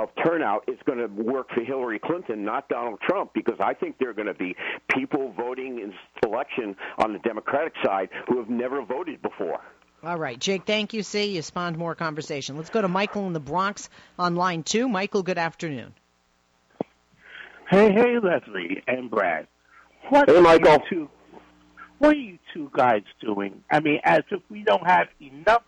[0.00, 3.98] of turnout is going to work for Hillary Clinton, not Donald Trump, because I think
[3.98, 4.56] there are going to be
[4.94, 9.60] people voting in election on the Democratic side who have never voted before.
[10.02, 11.02] All right, Jake, thank you.
[11.02, 12.56] See, you spawned more conversation.
[12.56, 14.88] Let's go to Michael in the Bronx on line two.
[14.88, 15.92] Michael, good afternoon.
[17.68, 19.46] Hey, hey, Leslie and Brad.
[20.08, 20.78] What hey, Michael.
[20.88, 21.10] Two,
[21.98, 23.62] what are you two guys doing?
[23.70, 25.64] I mean, as if we don't have enough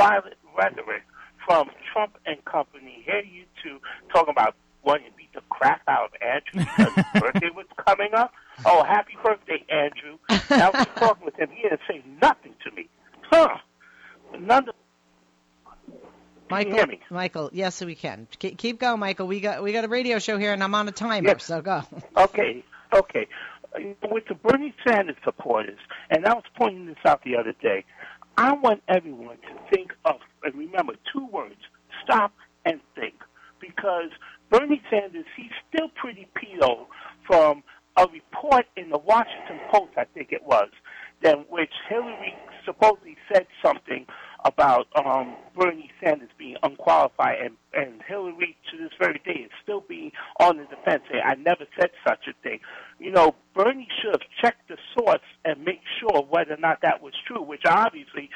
[0.00, 1.02] violent rhetoric
[1.46, 3.02] from Trump and company.
[3.04, 3.78] Here you two
[4.12, 8.14] talking about wanting to beat the crap out of Andrew because his birthday was coming
[8.14, 8.32] up.
[8.64, 10.18] Oh, happy birthday, Andrew.
[10.28, 11.50] I was talking with him.
[11.52, 12.88] He didn't say nothing to me.
[13.30, 13.58] Huh.
[14.38, 14.74] None of
[16.48, 18.26] Michael, Michael, yes, we can.
[18.40, 19.28] Keep going, Michael.
[19.28, 21.44] We got we got a radio show here, and I'm on a timer, yes.
[21.44, 21.82] so go.
[22.16, 23.28] Okay, okay.
[23.72, 25.78] Uh, with the Bernie Sanders supporters,
[26.10, 27.84] and I was pointing this out the other day,
[28.40, 31.60] I want everyone to think of and remember two words:
[32.02, 32.32] stop
[32.64, 33.12] and think,
[33.60, 34.08] because
[34.48, 36.86] Bernie Sanders he's still pretty pedo
[37.26, 37.62] from
[37.98, 40.70] a report in the Washington Post, I think it was,
[41.22, 42.34] in which Hillary
[42.64, 44.06] supposedly said something
[44.44, 49.82] about um, Bernie Sanders being unqualified, and, and Hillary to this very day is still
[49.86, 51.02] being on the defense.
[51.10, 52.60] Saying, I never said such a thing.
[52.98, 57.02] You know, Bernie should have checked the source and make sure whether or not that
[57.02, 58.29] was true, which obviously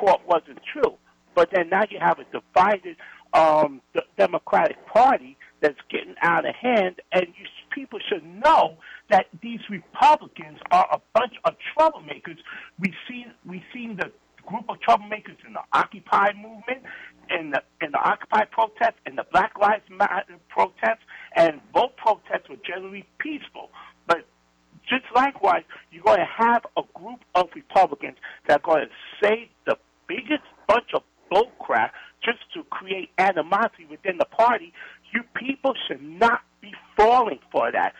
[0.00, 0.96] report wasn't true.
[1.34, 2.96] But then now you have a divided
[3.32, 8.76] um, the Democratic Party that's getting out of hand, and you, people should know
[9.10, 12.38] that these Republicans are a bunch of troublemakers.
[12.78, 14.10] We see we've seen the
[14.44, 16.82] group of troublemakers in the Occupy movement,
[17.30, 21.04] in the in the Occupy protests, in the Black Lives Matter protests,
[21.36, 23.70] and both protests were generally peaceful.
[24.08, 24.26] But
[24.88, 28.16] just likewise, you're going to have a group of Republicans
[28.48, 29.76] that are going to say the
[30.08, 31.90] biggest bunch of bullcrap
[32.24, 34.72] just to create animosity within the party.
[35.14, 37.94] You people should not be falling for that.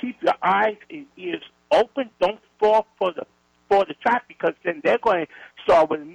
[0.00, 2.10] Keep your eyes and ears open.
[2.20, 3.26] Don't fall for the
[3.68, 5.32] for the trap because then they're going to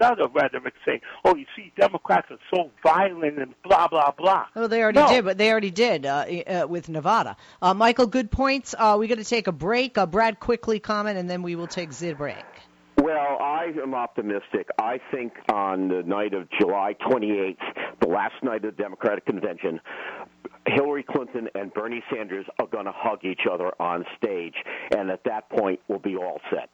[0.06, 4.12] start with another rhetoric saying, "Oh, you see, Democrats are so violent and blah blah
[4.12, 5.08] blah." Oh, they already no.
[5.08, 7.38] did, but they already did uh, uh, with Nevada.
[7.62, 8.76] Uh, Michael, good points.
[8.78, 9.97] Uh, we got to take a break.
[9.97, 12.45] Uh, Brad, quickly comment, and then we will take the break.
[12.97, 14.68] Well, I am optimistic.
[14.80, 17.58] I think on the night of July 28th,
[17.99, 19.80] the last night of the Democratic convention,
[20.66, 24.56] Hillary Clinton and Bernie Sanders are going to hug each other on stage,
[24.95, 26.70] and at that point, we'll be all set.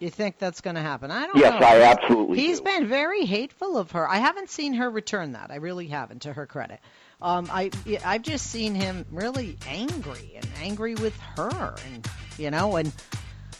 [0.00, 1.10] You think that's going to happen?
[1.10, 1.66] I don't Yes, know.
[1.66, 2.64] I absolutely He's do.
[2.64, 4.08] been very hateful of her.
[4.08, 5.50] I haven't seen her return that.
[5.50, 6.80] I really haven't, to her credit.
[7.22, 7.70] Um, I
[8.04, 12.06] I've just seen him really angry and angry with her, and
[12.38, 12.92] you know, and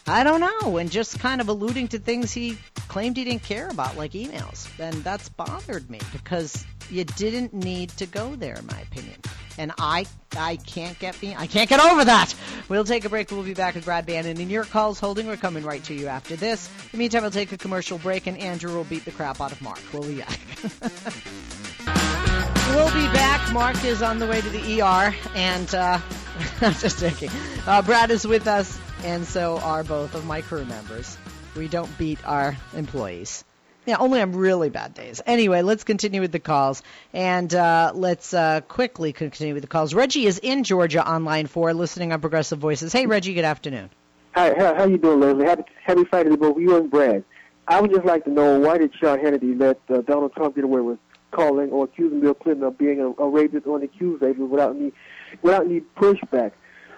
[0.07, 3.69] I don't know, and just kind of alluding to things he claimed he didn't care
[3.69, 8.67] about, like emails, and that's bothered me because you didn't need to go there, in
[8.67, 9.17] my opinion.
[9.57, 10.05] And I
[10.37, 12.35] I can't get me I can't get over that.
[12.69, 13.31] We'll take a break.
[13.31, 15.27] We'll be back with Brad Bannon and your calls holding.
[15.27, 16.67] We're coming right to you after this.
[16.67, 19.53] In the meantime, we'll take a commercial break, and Andrew will beat the crap out
[19.53, 19.81] of Mark.
[19.93, 20.41] We'll be back.
[22.75, 23.53] We'll be back.
[23.53, 26.01] Mark is on the way to the ER, and uh,
[26.61, 27.31] I'm just joking.
[27.69, 31.17] Uh, Brad is with us, and so are both of my crew members.
[31.57, 33.45] We don't beat our employees.
[33.87, 35.21] Yeah, only on really bad days.
[35.27, 36.83] Anyway, let's continue with the calls,
[37.13, 39.93] and uh, let's uh, quickly continue with the calls.
[39.93, 42.95] Reggie is in Georgia on line four, listening on Progressive Voices.
[42.95, 43.35] Hey, Reggie.
[43.35, 43.91] Good afternoon.
[44.35, 45.45] Hi, how, how you doing, Leslie?
[45.45, 47.25] Happy, happy Friday to both you and Brad.
[47.69, 50.65] I would just like to know why did Sean Hannity let uh, Donald Trump get
[50.65, 50.99] away with
[51.31, 54.93] calling or accusing Bill Clinton of being a, a rapist or an accusator without any
[55.43, 56.53] without any pushback?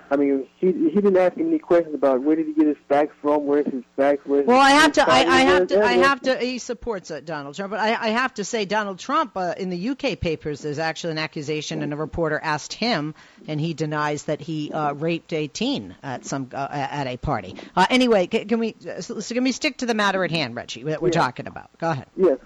[0.09, 2.77] I mean, he he didn't ask him any questions about where did he get his
[2.89, 5.03] facts from, where's his facts, where's Well, I have to.
[5.03, 5.85] I, I have to.
[5.85, 6.39] I have to.
[6.39, 9.69] He supports uh, Donald Trump, but I, I have to say, Donald Trump uh, in
[9.71, 13.15] the UK papers, there's actually an accusation, and a reporter asked him,
[13.49, 17.57] and he denies that he uh, raped a teen at some uh, at a party.
[17.75, 20.31] Uh, anyway, can, can we uh, so, so can we stick to the matter at
[20.31, 20.85] hand, Reggie?
[20.85, 21.13] That we're Yeah.
[21.21, 21.77] talking about.
[21.79, 22.07] Go ahead.
[22.17, 22.39] Yes,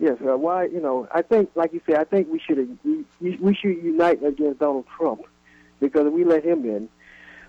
[0.00, 0.16] yes.
[0.26, 0.64] Uh, why?
[0.64, 4.22] You know, I think, like you said, I think we should we, we should unite
[4.24, 5.22] against Donald Trump
[5.80, 6.88] because if we let him in,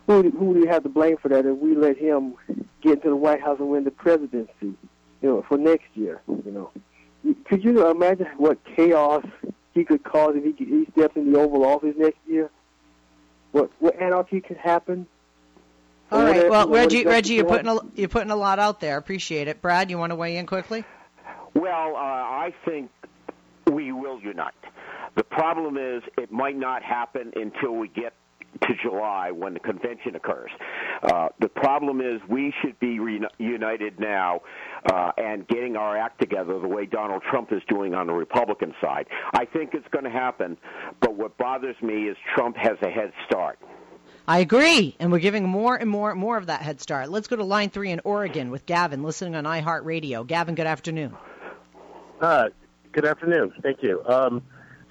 [0.07, 1.45] who who do we have to blame for that?
[1.45, 2.35] If we let him
[2.81, 4.75] get into the White House and win the presidency, you
[5.21, 6.71] know, for next year, you know,
[7.45, 9.25] could you imagine what chaos
[9.73, 12.49] he could cause if he he steps in the Oval Office next year?
[13.51, 15.07] What what anarchy could happen?
[16.11, 16.49] All Or right.
[16.49, 17.91] what- Well, Reggie, Reggie, you're putting happen?
[17.95, 18.97] a you're putting a lot out there.
[18.97, 19.61] Appreciate it.
[19.61, 20.83] Brad, you want to weigh in quickly?
[21.55, 22.91] Well, uh, I think
[23.71, 24.53] we will unite.
[25.15, 28.13] The problem is it might not happen until we get
[28.67, 30.51] to July when the convention occurs.
[31.03, 34.41] Uh, the problem is we should be reuni- united now
[34.91, 38.73] uh, and getting our act together the way Donald Trump is doing on the Republican
[38.81, 39.07] side.
[39.33, 40.57] I think it's going to happen,
[40.99, 43.59] but what bothers me is Trump has a head start.
[44.25, 47.09] I agree, and we're giving more and more and more of that head start.
[47.09, 50.25] Let's go to line three in Oregon with Gavin, listening on iHeartRadio.
[50.25, 51.13] Gavin, good afternoon.
[52.21, 52.45] Uh,
[52.93, 53.51] good afternoon.
[53.61, 54.01] Thank you.
[54.05, 54.41] Um,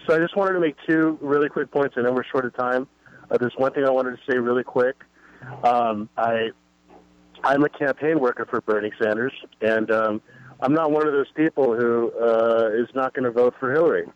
[0.07, 1.95] so I just wanted to make two really quick points.
[1.97, 2.87] I know we're short of time.
[3.33, 4.97] Uh, there's one thing I wanted to say really quick.
[5.65, 6.51] Um, I
[7.43, 10.23] I'm a campaign worker for Bernie Sanders, and um,
[10.61, 14.07] I'm not one of those people who uh, is not going to vote for Hillary.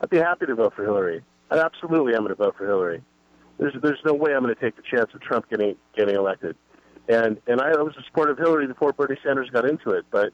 [0.00, 1.22] I'd be happy to vote for Hillary.
[1.50, 3.02] I absolutely am going to vote for Hillary.
[3.58, 6.56] There's there's no way I'm going to take the chance of Trump getting getting elected.
[7.08, 10.32] And and I was a supporter of Hillary before Bernie Sanders got into it, but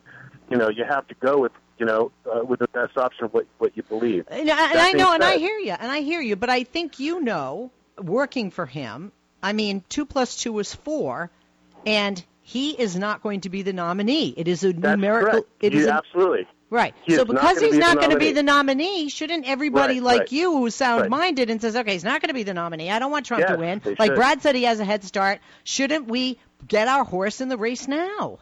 [0.51, 3.35] you know you have to go with you know uh, with the best option of
[3.35, 4.25] what what you believe.
[4.29, 6.99] And, and I know, and I hear you, and I hear you, but I think
[6.99, 9.13] you know, working for him,
[9.43, 11.31] I mean, two plus two is four,
[11.87, 14.35] and he is not going to be the nominee.
[14.37, 15.31] It is a That's numerical.
[15.31, 15.49] correct.
[15.61, 16.95] It You- is a, absolutely right.
[17.05, 20.33] He so because he's not going to be the nominee, shouldn't everybody Right, like right.
[20.33, 21.11] you, who's sound Right.
[21.11, 22.91] minded and says, okay, he's not going to be the nominee.
[22.91, 23.83] I don't want Trump to win.
[23.85, 24.15] Like should.
[24.17, 25.41] Brad said, he has a head start.
[25.65, 28.39] Shouldn't we get our horse in the race now?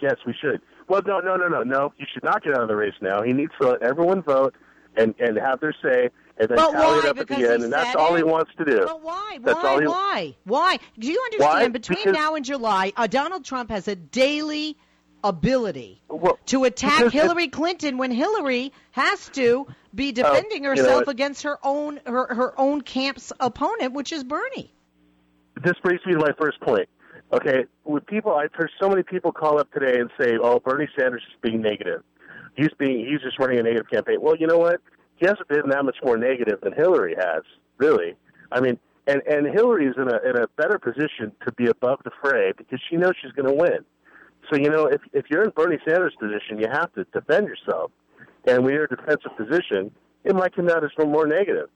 [0.00, 0.60] Yes, we should.
[0.88, 1.92] Well, no, no, no, no, no.
[1.96, 3.22] You should not get out of the race now.
[3.22, 4.54] He needs to let everyone vote
[4.96, 6.98] and and have their say, and then But tally why?
[6.98, 8.26] it up at Because the he end, and that's said all he it?
[8.26, 8.84] wants to do.
[8.86, 9.38] But why?
[9.42, 9.68] That's why?
[9.68, 10.36] all he- Why?
[10.44, 10.78] Why?
[10.98, 11.50] Do you understand?
[11.62, 11.68] Why?
[11.68, 14.76] Between Because- now and July, uh, Donald Trump has a daily
[15.24, 20.82] ability Well, to attack Hillary Clinton when Hillary has to be defending Oh, you know
[20.82, 24.72] herself against her own her, her own camp's opponent, which is Bernie.
[25.62, 26.88] this brings me to my first point.
[27.32, 30.88] Okay, with people, I've heard so many people call up today and say, "Oh, Bernie
[30.98, 32.02] Sanders is being negative.
[32.56, 34.80] He's being he's just running a negative campaign." Well, you know what?
[35.16, 37.42] He hasn't been that much more negative than Hillary has,
[37.78, 38.14] really.
[38.50, 42.00] I mean, and and Hillary is in a in a better position to be above
[42.04, 43.84] the fray because she knows she's going to win.
[44.50, 47.90] So you know, if if you're in Bernie Sanders' position, you have to defend yourself.
[48.46, 49.92] And when you're in a defensive position,
[50.24, 51.68] it might come out as more negative.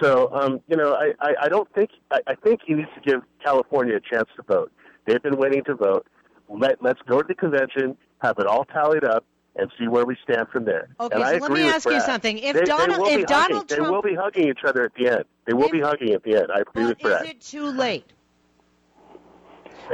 [0.00, 3.00] So, um, you know, I, I, I don't think I, I think he needs to
[3.00, 4.70] give California a chance to vote.
[5.06, 6.06] They've been waiting to vote.
[6.48, 9.24] Let let's go to the convention, have it all tallied up,
[9.58, 10.88] and see where we stand from there.
[11.00, 12.38] Okay, and so I let me ask you something.
[12.38, 14.64] If they, Donald- they will if be Donald hugging, Trump- they will be hugging each
[14.66, 15.24] other at the end.
[15.46, 16.46] They will be hugging at the end.
[16.54, 17.26] I agree with Is Brad.
[17.26, 18.04] it too late?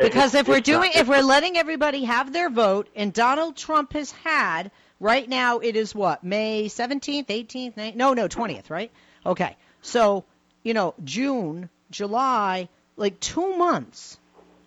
[0.01, 4.11] Because if we're doing, if we're letting everybody have their vote, and Donald Trump has
[4.11, 8.91] had right now, it is what May seventeenth, eighteenth, no, no, twentieth, right?
[9.25, 10.25] Okay, so
[10.65, 14.19] you know June, July, like two months,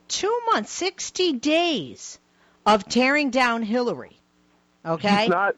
[0.08, 2.20] two months, sixty days
[2.66, 4.16] of tearing down Hillary.
[4.88, 5.22] Okay?
[5.22, 5.56] He's not.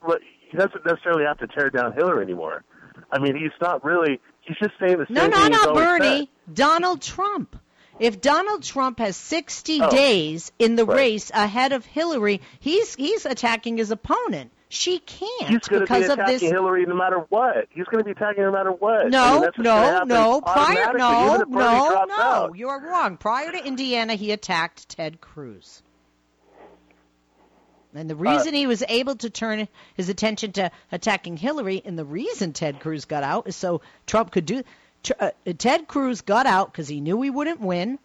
[0.52, 2.64] He doesn't necessarily have to tear down Hillary anymore.
[3.12, 4.20] I mean, he's not really.
[4.42, 6.20] He's just saying the same no, no, thing not always Bernie.
[6.48, 6.56] said.
[6.56, 7.56] Donald Trump.
[8.00, 9.90] If Donald Trump has 60 Oh.
[9.92, 10.96] days in the Right.
[10.98, 14.52] race ahead of Hillary, he's he's attacking his opponent.
[14.72, 16.42] She can't He's going to because be of this.
[16.42, 17.66] Hillary no matter what.
[17.72, 19.00] He's going to be attacking her no matter what.
[19.00, 20.42] I mean, No, that's what's gonna no, no.
[20.42, 22.16] Prior, no, even if Bernie no, no.
[22.16, 22.56] out.
[22.56, 23.18] You're wrong.
[23.18, 25.82] Prior to Indiana, he attacked Ted Cruz.
[27.96, 31.98] And the Uh, reason he was able to turn his attention to attacking Hillary, and
[31.98, 34.64] the reason Ted Cruz got out, is so Trump could do.
[35.04, 37.98] Tr- Uh, Ted Cruz got out because he knew he wouldn't win,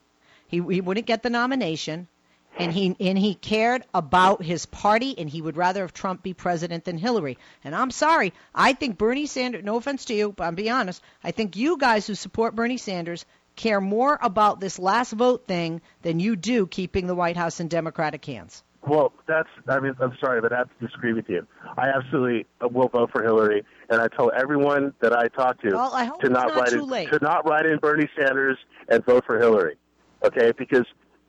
[0.46, 2.08] he he wouldn't get the nomination,
[2.56, 6.32] and he and he cared about his party, and he would rather have Trump be
[6.34, 7.36] president than Hillary.
[7.64, 9.64] And I'm sorry, I think Bernie Sanders.
[9.64, 11.02] No offense to you, but I'm being honest.
[11.22, 13.26] I think you guys who support Bernie Sanders
[13.56, 17.68] care more about this last vote thing than you do keeping the White House in
[17.68, 18.62] Democratic hands.
[18.86, 19.48] Well, that's.
[19.68, 21.46] I mean, I'm sorry, but I have to disagree with you.
[21.78, 25.92] I absolutely will vote for Hillary, and I tell everyone that I talk to Well,
[25.94, 27.10] I to not not write in, late.
[27.10, 28.58] to not write in Bernie Sanders
[28.88, 29.76] and vote for Hillary.
[30.24, 30.84] Okay, because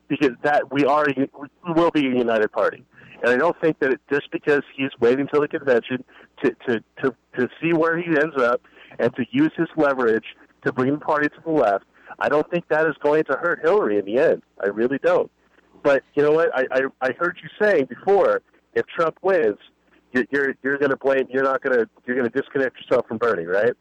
[0.08, 2.84] because that we are we will be a united party,
[3.22, 6.04] and I don't think that it, just because he's waiting till the convention
[6.42, 8.60] to to to to see where he ends up
[8.98, 10.24] and to use his leverage
[10.64, 11.84] to bring the party to the left.
[12.18, 14.42] I don't think that is going to hurt Hillary in the end.
[14.62, 15.30] I really don't.
[15.86, 16.50] But you know what?
[16.52, 18.42] I I, I heard you saying before,
[18.74, 19.56] if Trump wins,
[20.10, 21.28] you're you're, you're going to blame.
[21.30, 21.88] You're not going to.
[22.04, 23.72] You're going to disconnect yourself from Bernie, right?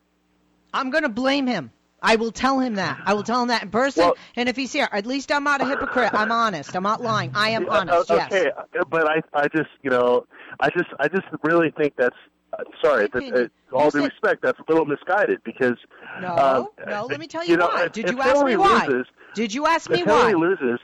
[0.72, 1.72] I'm going to blame him.
[2.04, 3.00] I will tell him that.
[3.08, 4.04] I will tell him that in person.
[4.04, 6.12] Well- and if he's here, at least I'm not a hypocrite.
[6.14, 6.76] I'm honest.
[6.76, 7.32] I'm not lying.
[7.34, 8.12] I am honest.
[8.12, 8.32] Uh, Yes.
[8.32, 8.52] okay,
[8.88, 10.28] but I I just you know
[10.60, 12.16] I just I just really think that's.
[12.54, 15.78] Uh, sorry, but uh, all due respect, that's a little misguided because.
[16.22, 17.06] No, uh, no.
[17.08, 17.86] Let me tell you, you know, why.
[17.86, 18.86] if- Did you ask Hillary me why?
[18.86, 20.30] Loses, Did you ask me if why?
[20.30, 20.80] Hillary loses,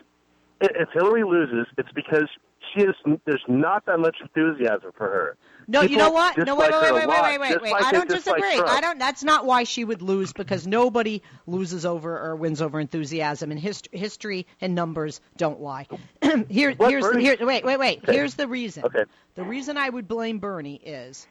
[0.61, 2.27] if Hillary loses, it's because
[2.73, 2.95] she is.
[3.25, 5.37] There's not that much enthusiasm for her.
[5.67, 6.37] No, you know what?
[6.37, 7.73] No, wait, wait, wait, wait, wait, wait, wait.
[7.73, 8.55] I don't disagree.
[8.55, 8.69] Trump.
[8.69, 8.99] I don't.
[8.99, 13.59] That's not why she would lose because nobody loses over or wins over enthusiasm, and
[13.59, 15.87] hist- history and numbers don't lie.
[16.49, 17.23] Here, What, here's Bernie?
[17.23, 17.37] here.
[17.39, 17.99] Wait, wait, wait.
[18.03, 18.13] Okay.
[18.13, 18.85] Here's the reason.
[18.85, 19.03] Okay.
[19.35, 21.25] The reason I would blame Bernie is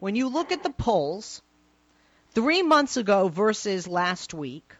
[0.00, 1.42] when you look at the polls,
[2.32, 4.74] three months ago versus last week,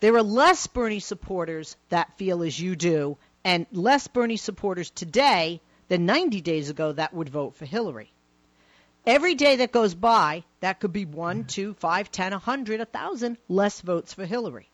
[0.00, 5.60] there are less Bernie supporters that feel as you do, and less Bernie supporters today
[5.88, 8.12] than 90 days ago that would vote for Hillary.
[9.06, 11.46] Every day that goes by, that could be one, mm-hmm.
[11.46, 14.68] two, five, ten, a hundred, a thousand less votes for Hillary.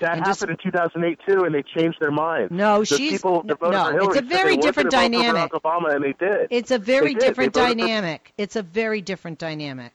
[0.00, 2.52] That And happened just- in 2008 too, and they changed their minds.
[2.52, 5.52] No, the she's- people that voted no, for Hillary it's a very different dynamic.
[5.52, 6.48] Obama, and they did.
[6.50, 8.32] It's a very different voted for- dynamic.
[8.38, 9.92] It's a very different dynamic.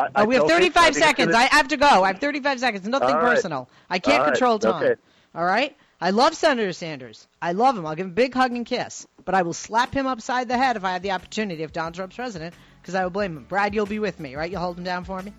[0.00, 0.80] I, Oh, we have 35 so.
[0.80, 1.34] I think it's seconds.
[1.34, 2.04] I have to go.
[2.04, 2.88] I have 35 seconds.
[2.88, 3.20] Nothing right.
[3.20, 3.68] personal.
[3.88, 4.32] I can't All right.
[4.32, 4.82] control time.
[4.82, 5.00] Okay.
[5.34, 5.76] All right?
[6.00, 7.28] I love Senator Sanders.
[7.42, 7.84] I love him.
[7.86, 9.06] I'll give him a big hug and kiss.
[9.24, 11.94] But I will slap him upside the head if I have the opportunity if Donald
[11.94, 13.44] Trump's president because I will blame him.
[13.44, 14.50] Brad, you'll be with me, right?
[14.50, 15.32] You'll hold him down for me?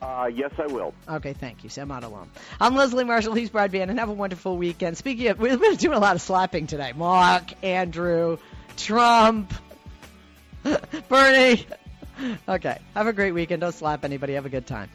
[0.00, 0.94] Uh, yes, I will.
[1.08, 1.70] Okay, thank you.
[1.70, 2.30] So I'm not alone.
[2.60, 3.34] I'm Leslie Marshall.
[3.34, 4.96] He's Brad and have a wonderful weekend.
[4.96, 6.92] Speaking of, we've been doing a lot of slapping today.
[6.94, 8.38] Mark, Andrew,
[8.76, 9.52] Trump,
[11.08, 11.66] Bernie.
[12.48, 13.60] Okay, have a great weekend.
[13.60, 14.34] Don't slap anybody.
[14.34, 14.88] Have a good time.